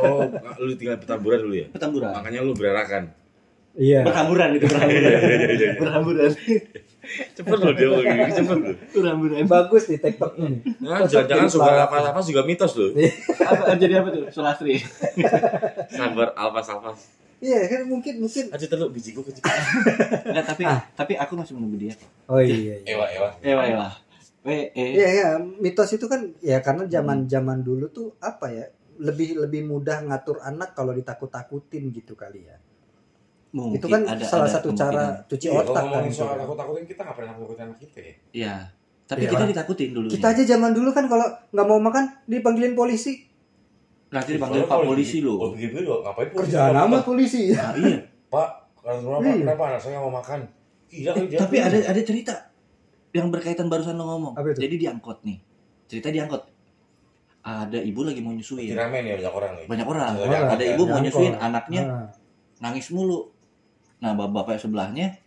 Oh, 0.00 0.24
lu 0.62 0.72
tinggal 0.78 0.96
petamburan 0.96 1.38
dulu 1.42 1.54
ya? 1.58 1.66
petamburan 1.74 2.08
Makanya 2.14 2.40
lu 2.40 2.52
berarakan. 2.56 3.12
Iya. 3.72 4.04
berhamburan 4.04 4.48
itu 4.60 4.66
berhamburan 4.68 5.12
berhamburan 5.80 6.30
Cepet 7.34 7.56
lu 7.58 7.72
dia 7.74 7.88
lagi 7.90 8.30
cepet 8.38 8.56
lu. 8.62 8.72
berhamburan 8.94 9.42
Bagus 9.50 9.90
nih 9.90 9.98
TikToknya 9.98 10.46
nih. 10.54 10.60
Nah, 10.86 11.02
jangan-jangan 11.02 11.48
suka 11.50 11.70
apa-apa 11.90 12.20
juga 12.22 12.46
mitos 12.46 12.72
lu. 12.78 12.94
apa 13.42 13.74
jadi 13.74 14.04
apa 14.04 14.08
tuh 14.14 14.22
sulastri 14.30 14.78
Sabar 15.90 16.30
alfas 16.38 16.68
alfas. 16.70 17.00
Iya 17.42 17.58
kan 17.66 17.82
mungkin 17.84 18.14
mungkin. 18.18 18.44
Aja 18.48 18.64
terlalu 18.64 18.94
biji 18.94 19.10
gua 19.10 19.26
kecil. 19.26 19.42
Enggak, 20.30 20.46
tapi 20.46 20.62
tapi 20.94 21.12
aku 21.14 21.34
masih 21.34 21.52
menunggu 21.52 21.76
dia 21.76 21.94
Oh 22.24 22.38
iya. 22.38 22.78
iya. 22.78 22.94
Ewa 22.94 23.06
ewa. 23.10 23.28
ewa 23.42 23.62
ewa 23.66 23.88
eh 24.44 24.70
Iya 24.74 25.08
ya, 25.12 25.28
mitos 25.38 25.90
itu 25.90 26.06
kan 26.06 26.22
ya 26.40 26.58
karena 26.58 26.86
zaman 26.86 27.26
zaman 27.26 27.58
dulu 27.60 27.86
tuh 27.88 28.14
apa 28.18 28.46
ya 28.46 28.66
lebih 28.96 29.34
lebih 29.36 29.62
mudah 29.64 30.02
ngatur 30.02 30.38
anak 30.40 30.72
kalau 30.72 30.90
ditakut-takutin 30.92 31.90
gitu 31.90 32.14
kali 32.14 32.44
ya. 32.44 32.58
mungkin 33.52 33.76
itu 33.76 33.86
kan 33.86 34.02
ada- 34.02 34.24
salah 34.24 34.46
ada 34.46 34.54
satu 34.54 34.72
cara 34.72 35.04
cuci 35.22 35.46
Iya, 35.46 35.60
kalau 35.60 35.66
otak 35.68 35.84
kan. 35.84 36.02
soal 36.08 36.34
takut-takutin 36.36 36.84
kita 36.86 37.00
nggak 37.02 37.16
pernah 37.18 37.32
takutin 37.34 37.62
anak 37.62 37.78
kita 37.78 37.98
ya. 38.00 38.14
iya 38.32 38.54
tapi 39.04 39.20
Iya. 39.20 39.30
kita 39.30 39.44
ditakutin 39.46 39.90
dulu 39.92 40.06
Kita 40.08 40.26
aja 40.28 40.42
zaman 40.46 40.70
dulu 40.72 40.88
kan 40.90 41.04
kalau 41.04 41.26
nggak 41.48 41.66
mau 41.68 41.76
makan 41.78 42.04
dipanggilin 42.24 42.72
polisi. 42.72 43.28
Nanti 44.12 44.30
dipanggil 44.36 44.62
pak 44.62 44.78
polisi 44.82 45.18
Oh, 45.18 45.34
lo 45.40 45.46
begitu 45.50 45.80
dulu 45.80 46.04
ngapain 46.04 46.28
polisi? 46.28 46.50
Kerjaan 46.50 46.72
Apa? 46.72 46.84
amat 46.86 47.02
polisi. 47.02 47.42
nah, 47.50 47.72
iya 47.80 47.96
Pak, 48.28 48.48
kenapa, 48.78 49.20
Iya. 49.22 49.34
kenapa 49.42 49.62
anak 49.66 49.80
saya 49.80 49.96
mau 49.98 50.12
makan? 50.12 50.40
Gila 50.86 51.10
Eh, 51.10 51.14
kan 51.14 51.24
dia. 51.26 51.38
tapi 51.40 51.56
ada 51.58 51.78
ada 51.82 52.00
cerita 52.02 52.34
yang 53.10 53.28
berkaitan 53.28 53.66
barusan 53.66 53.94
lo 53.94 54.04
ngomong. 54.06 54.32
Apa 54.34 54.52
itu? 54.52 54.60
Jadi 54.60 54.74
diangkot 54.78 55.18
nih. 55.22 55.38
Cerita 55.86 56.08
diangkot. 56.08 56.42
Ada 57.42 57.78
ibu 57.78 58.00
lagi 58.02 58.20
mau 58.20 58.30
nyusuin. 58.30 58.70
Ramen 58.70 59.02
ya 59.02 59.14
banyak 59.18 59.34
orang 59.34 59.52
nih. 59.54 59.66
Banyak 59.66 59.86
orang. 59.86 60.12
Banyak 60.14 60.38
orang, 60.38 60.52
Ada 60.52 60.62
ya. 60.62 60.70
ibu 60.70 60.82
mau 60.86 61.00
nyusuin 61.00 61.34
anaknya 61.36 61.82
Nah, 61.82 62.06
nangis 62.62 62.86
mulu. 62.88 63.32
Nah, 63.98 64.12
bapak 64.12 64.56
sebelahnya 64.56 65.18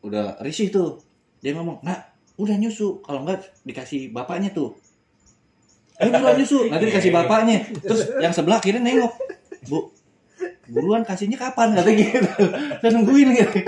udah 0.00 0.38
risih 0.38 0.68
tuh. 0.68 1.02
Dia 1.38 1.52
ngomong, 1.52 1.82
"Nak, 1.82 2.00
udah 2.36 2.54
nyusu. 2.54 2.98
Kalau 3.00 3.22
enggak 3.22 3.42
dikasih 3.62 4.08
bapaknya 4.08 4.50
tuh." 4.50 4.78
Eh, 5.98 6.06
buruan 6.06 6.38
nyusu. 6.38 6.70
Nanti 6.70 6.84
dikasih 6.94 7.10
bapaknya. 7.10 7.66
Terus 7.82 8.06
yang 8.22 8.30
sebelah 8.30 8.62
kiri 8.62 8.78
nengok. 8.78 9.10
Bu, 9.66 9.90
buruan 10.70 11.02
kasihnya 11.02 11.34
kapan? 11.34 11.74
Kata 11.74 11.90
gitu. 11.90 12.22
Saya 12.78 12.90
nungguin 12.94 13.34
gitu. 13.34 13.58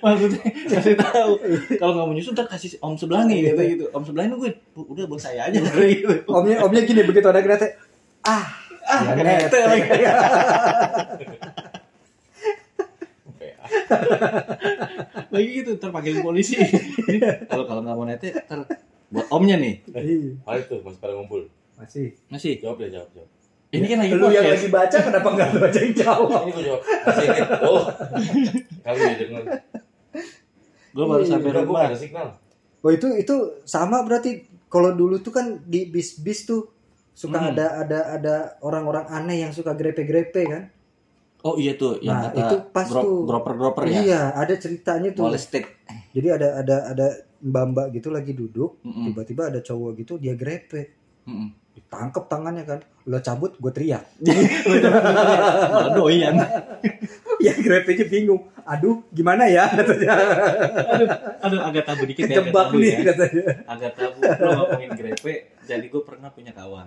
Maksudnya 0.00 0.40
kasih 0.72 0.96
tahu. 0.96 1.32
Kalau 1.76 1.92
nggak 1.92 2.06
mau 2.08 2.14
nyusun 2.16 2.32
ntar 2.32 2.48
kasih 2.48 2.80
om 2.80 2.96
sebelahnya 2.96 3.36
gitu 3.36 3.60
gitu. 3.60 3.84
Om 3.92 4.02
sebelahnya 4.08 4.32
nungguin. 4.32 4.56
Bu, 4.72 4.88
udah 4.88 5.04
buat 5.04 5.20
saya 5.20 5.52
aja. 5.52 5.60
Gitu. 5.60 6.24
Omnya 6.24 6.64
omnya 6.64 6.82
gini 6.88 7.04
begitu 7.04 7.28
ada 7.28 7.44
kereta 7.44 7.68
ah 8.24 8.44
ah 8.88 9.00
Ya, 9.12 9.22
nete 9.22 9.58
lagi. 9.60 9.88
Lagi 15.30 15.48
gitu 15.60 15.70
ntar 15.76 15.92
panggil 15.92 16.24
polisi. 16.24 16.56
Kalau 17.52 17.68
kalau 17.68 17.80
nggak 17.84 17.96
mau 18.00 18.08
nete 18.08 18.32
ntar 18.48 18.64
buat 19.10 19.26
omnya 19.28 19.56
nih 19.56 19.74
Ih, 19.90 20.38
Hal 20.40 20.56
itu 20.60 20.74
masih 20.80 20.98
pada 20.98 21.12
ngumpul. 21.12 21.46
masih 21.74 22.14
masih 22.26 22.58
Jawab 22.58 22.78
deh, 22.78 22.90
jawab, 22.90 23.08
jawab. 23.10 23.28
ini 23.70 23.86
kan 23.86 23.98
lagi 23.98 24.12
lu 24.12 24.26
yang 24.28 24.44
lagi 24.44 24.68
baca 24.68 24.96
kenapa 25.00 25.28
nggak 25.28 25.48
lu 25.50 25.60
aja 25.62 25.80
yang 25.80 25.94
jawab 25.94 26.28
Ini 26.40 26.50
gue 26.52 26.64
jawab. 26.64 26.80
Masih 26.82 27.24
inget. 27.24 27.48
Oh. 27.62 27.82
Kali 28.80 28.98
ya 28.98 29.14
dengar. 29.16 29.42
gue 30.90 31.04
baru 31.04 31.22
Iya, 31.22 31.30
sampai 31.32 31.50
rumah 31.56 31.82
ada 31.84 31.94
signal. 31.94 32.28
oh 32.80 32.90
itu 32.90 33.06
itu 33.14 33.34
sama 33.64 34.02
berarti 34.02 34.42
kalau 34.66 34.90
dulu 34.92 35.18
tuh 35.18 35.30
kan 35.30 35.46
di 35.64 35.86
bis-bis 35.86 36.44
tuh 36.44 36.66
suka 37.12 37.36
Hmm. 37.36 37.50
ada 37.50 37.66
ada 37.80 38.00
ada 38.12 38.34
orang-orang 38.60 39.06
aneh 39.08 39.38
yang 39.40 39.50
suka 39.50 39.70
grepe-grepe 39.72 40.42
kan 40.44 40.64
Oh 41.40 41.56
iya 41.56 41.72
tuh 41.72 41.96
yang 41.98 42.12
Nah, 42.12 42.28
kata 42.28 42.40
itu 42.42 42.56
pas 42.70 42.84
tuh. 42.86 43.24
groper-groper 43.24 43.82
ya. 43.84 44.00
iya 44.02 44.20
ada 44.34 44.52
ceritanya 44.54 45.10
tuh 45.10 45.24
Molested. 45.26 45.64
jadi 46.10 46.36
ada 46.36 46.48
ada 46.58 46.76
ada 46.86 47.06
mbak-mbak 47.40 47.92
gitu 47.92 48.08
lagi 48.08 48.32
duduk 48.32 48.78
Mm-mm. 48.80 49.10
tiba-tiba 49.10 49.48
ada 49.48 49.60
cowok 49.60 49.90
gitu 49.98 50.16
dia 50.16 50.32
grepe 50.32 50.92
Mm-mm. 51.24 51.48
ditangkep 51.72 52.24
tangannya 52.26 52.64
kan 52.64 52.80
lo 53.04 53.18
cabut 53.18 53.56
gue 53.56 53.72
teriak 53.72 54.04
Malah 55.72 55.90
doyan. 55.92 56.34
ya 57.44 57.56
grepenya 57.56 58.04
bingung 58.04 58.52
aduh 58.62 59.00
gimana 59.08 59.48
ya 59.48 59.64
katanya 59.72 60.12
Aduh, 60.92 61.08
aduh 61.40 61.60
agak 61.64 61.84
tabu 61.88 62.04
dikit 62.04 62.28
ya. 62.28 62.36
agak 62.36 62.52
tabu 62.52 62.76
nih 62.76 62.90
ya. 62.92 63.00
katanya 63.08 63.42
Agak 63.64 63.92
tabu. 63.96 64.18
Lo 64.20 64.50
ngomongin 64.60 64.90
grepe. 64.92 65.34
Jadi 65.64 65.86
gue 65.88 66.02
pernah 66.04 66.28
punya 66.28 66.52
kawan. 66.52 66.84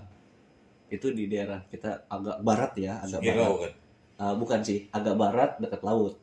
Itu 0.87 1.09
di 1.09 1.25
daerah 1.25 1.65
kita 1.65 2.05
agak 2.05 2.45
barat 2.45 2.71
ya, 2.77 3.01
agak 3.01 3.19
barat. 3.19 3.33
Sugiro 3.33 3.51
kan 3.59 3.71
Ah, 4.13 4.37
bukan 4.37 4.61
sih, 4.61 4.85
agak 4.93 5.17
barat 5.17 5.57
dekat 5.57 5.81
laut. 5.81 6.21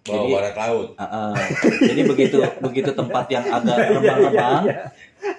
Bawah 0.00 0.18
Jadi- 0.18 0.32
barat 0.32 0.54
laut 0.56 0.88
Ah, 0.94 1.04
ah. 1.04 1.32
jadi 1.78 2.00
begitu 2.04 2.36
begitu 2.64 2.90
tempat 2.90 3.24
yang 3.28 3.44
agak 3.46 3.74
Iya, 3.74 3.86
remang-remang, 3.90 4.60
iya. 4.64 4.74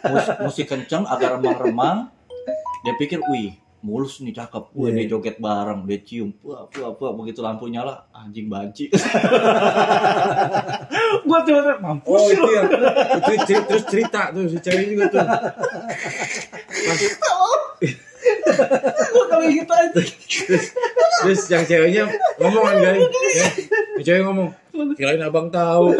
mus- 0.05 0.35
musik 0.39 0.65
kenceng, 0.67 1.03
agak 1.03 1.35
remang-remang, 1.35 2.07
dia 2.81 2.93
pikir, 2.95 3.19
wih, 3.25 3.55
mulus 3.81 4.19
nih 4.19 4.31
cakep, 4.31 4.63
wih 4.71 4.87
Iya. 4.87 4.95
dia 4.95 5.05
joget 5.09 5.35
bareng, 5.37 5.79
dia 5.83 5.97
cium, 5.99 6.29
wah, 6.41 6.63
wah, 6.71 6.89
wah, 6.93 7.11
begitu 7.15 7.39
lampu 7.39 7.67
nyala, 7.67 8.05
anjing 8.11 8.47
banci. 8.47 8.87
gua 11.23 11.39
coba 11.41 11.73
mampus 11.79 12.13
Oh 12.13 12.27
itu 12.27 12.47
ya. 12.47 12.61
Itu 13.17 13.31
cer- 13.43 13.65
terus 13.65 13.83
cerita 13.85 14.29
tuh 14.29 14.45
si 14.45 14.57
cewek 14.57 14.85
juga 14.87 15.03
tuh. 15.09 15.21
gua 19.11 19.25
kalau 19.29 19.45
gitu 19.47 19.73
aja. 19.73 19.91
Terus, 19.93 20.65
terus 21.23 21.41
yang 21.49 21.63
ceweknya 21.65 22.03
ngomong 22.41 22.63
kan 22.65 22.75
guys. 22.81 23.01
Ya, 23.35 23.47
yang 23.97 24.05
cewek 24.05 24.21
ngomong. 24.25 24.49
Kirain 24.97 25.21
abang 25.21 25.47
tahu. 25.53 25.93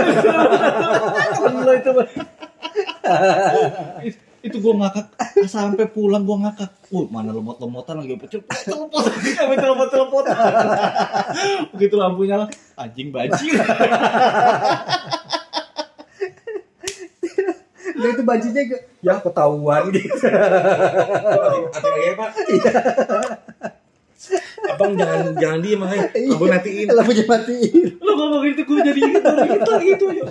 Allah 1.42 1.74
itu 1.78 1.92
itu 4.42 4.58
gua 4.58 4.74
ngakak 4.74 5.06
sampai 5.46 5.86
pulang 5.86 6.26
gua 6.26 6.50
ngakak. 6.50 6.74
Uh, 6.92 7.08
mana 7.08 7.32
lemot-lemotan 7.32 8.04
lagi 8.04 8.20
pecel. 8.20 8.44
Telepon, 8.44 9.06
kami 9.08 9.56
telepon-telepon. 9.56 10.24
Begitu 11.78 11.96
lampu 11.96 12.28
nyala, 12.28 12.52
anjing 12.76 13.16
banci. 13.16 13.48
Dia 18.02 18.10
itu 18.12 18.24
bajunya 18.24 18.62
ke- 18.66 18.84
ya 19.00 19.14
ketahuan 19.18 19.82
gitu 19.90 20.18
lagi 21.74 22.02
ya 22.02 22.14
pak 22.14 22.30
Abang 24.64 24.94
jangan 24.94 25.34
jangan 25.36 25.60
diem 25.60 25.80
makanya. 25.80 26.08
Abang 26.30 26.50
natiin. 26.52 26.86
lampunya 26.88 27.26
matiin 27.26 27.86
Lu 27.98 28.12
ngomong 28.12 28.44
itu 28.46 28.62
gua 28.62 28.80
jadi 28.80 29.00
inget 29.00 29.24
lagi 29.24 29.50
itu 29.56 29.74
gitu 29.88 30.06
ya. 30.12 30.24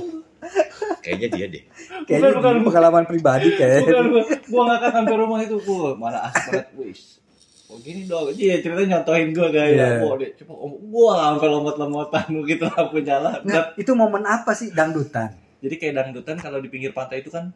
Kayaknya 1.00 1.28
dia 1.28 1.46
deh. 1.48 1.62
kayaknya 2.06 2.28
Bukan, 2.30 2.54
bukan. 2.54 2.54
pengalaman 2.64 3.04
pribadi 3.04 3.48
kayak 3.52 3.82
Bukan 3.82 4.06
gua, 4.08 4.22
gua 4.46 4.62
ngakak 4.68 4.90
sampai 4.92 5.14
rumah 5.16 5.38
itu 5.40 5.56
gua 5.60 5.88
mana 5.92 6.30
banget 6.30 6.66
wis. 6.76 7.18
Oh 7.66 7.78
gini 7.78 8.02
dong, 8.04 8.30
iya 8.32 8.58
ceritanya 8.58 8.98
nyontohin 8.98 9.30
gua 9.30 9.48
kayak 9.48 9.70
Iya. 9.72 9.88
Wah, 10.00 10.14
dia 10.16 10.30
coba 10.36 10.52
ngomong, 10.56 10.80
wah 10.88 11.14
sampai 11.28 11.48
lomot-lomotan 11.48 12.26
begitu 12.36 12.64
lampu 12.68 12.96
nyala. 13.00 13.30
nah 13.42 13.74
itu 13.74 13.90
momen 13.92 14.22
apa 14.24 14.50
sih 14.52 14.70
dangdutan 14.70 15.34
Jadi 15.60 15.74
kayak 15.76 15.94
dangdutan 15.94 16.36
kalau 16.36 16.58
di 16.58 16.66
pinggir 16.66 16.90
pantai 16.90 17.20
itu 17.20 17.28
kan 17.28 17.52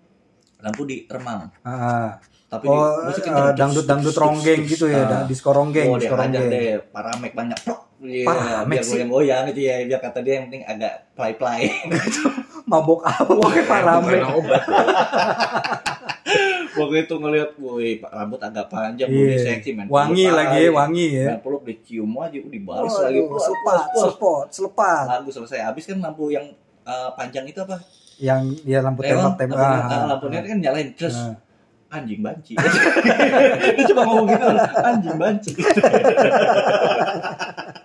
lampu 0.58 0.84
di 0.84 1.04
remang. 1.04 1.48
Ah. 1.60 2.20
Tapi 2.46 2.64
oh 2.64 2.76
di 3.02 3.08
musik 3.08 3.24
eh, 3.24 3.52
dangdut 3.52 3.82
dangdut 3.82 4.14
ronggeng 4.14 4.60
gitu 4.64 4.86
ya 4.86 5.02
Ah. 5.02 5.08
da- 5.10 5.26
disco 5.26 5.50
ronggeng 5.50 5.86
Oh, 5.86 5.96
disco 5.96 6.14
ronggeng 6.14 6.46
deh, 6.46 6.78
paramek 6.86 7.32
banyak. 7.32 7.58
Iya, 7.98 8.62
biar 8.62 8.82
sih. 8.82 9.00
goyang-goyang 9.00 9.48
gitu 9.48 9.60
ya, 9.62 9.80
biar 9.82 9.96
kata 9.98 10.20
dia 10.20 10.36
yang 10.36 10.46
penting 10.46 10.62
agak 10.62 11.08
play-play. 11.14 11.72
mabok 12.64 13.00
apa 13.02 13.28
pakai 13.30 13.64
parame 13.64 14.12
Bukan 14.14 14.24
obat. 14.36 14.62
Waktu 16.74 16.96
itu 17.00 17.14
ngeliat, 17.14 17.50
woi, 17.56 18.02
rambut 18.02 18.40
agak 18.40 18.66
panjang, 18.66 19.06
Iya. 19.06 19.18
body 19.30 19.38
seksi, 19.38 19.70
men. 19.72 19.86
wangi 19.86 20.26
lagi 20.26 20.58
aja. 20.64 20.74
wangi 20.74 21.06
ya 21.14 21.26
Main 21.28 21.40
peluk 21.40 21.62
dicium 21.62 22.10
aja, 22.16 22.34
udah 22.34 22.50
dibalas 22.50 22.90
Oh, 22.90 22.98
lagi. 23.00 23.14
aduh, 23.14 23.26
puas. 23.30 23.44
selepot 23.94 24.46
selepat 24.50 25.04
Lagu 25.06 25.30
selesai 25.30 25.60
habis 25.62 25.84
kan 25.84 25.98
lampu 25.98 26.28
yang 26.28 26.50
eh, 26.84 27.08
panjang 27.16 27.48
itu 27.48 27.64
apa? 27.64 27.80
yang 28.22 28.46
ya 28.62 28.78
lampu 28.78 29.02
tembak 29.02 29.34
tembak 29.34 29.58
lampu, 29.58 29.90
ah, 29.90 29.90
ah, 29.90 30.06
lampu 30.06 30.30
net 30.30 30.46
kan 30.46 30.58
nyalain 30.62 30.94
terus 30.94 31.18
Ah. 31.18 31.34
anjing 31.94 32.22
banci. 32.22 32.54
Dia 33.78 33.84
cuma 33.90 34.02
ngomong 34.06 34.26
gitu, 34.30 34.46
anjing 34.82 35.16
banci. 35.18 35.50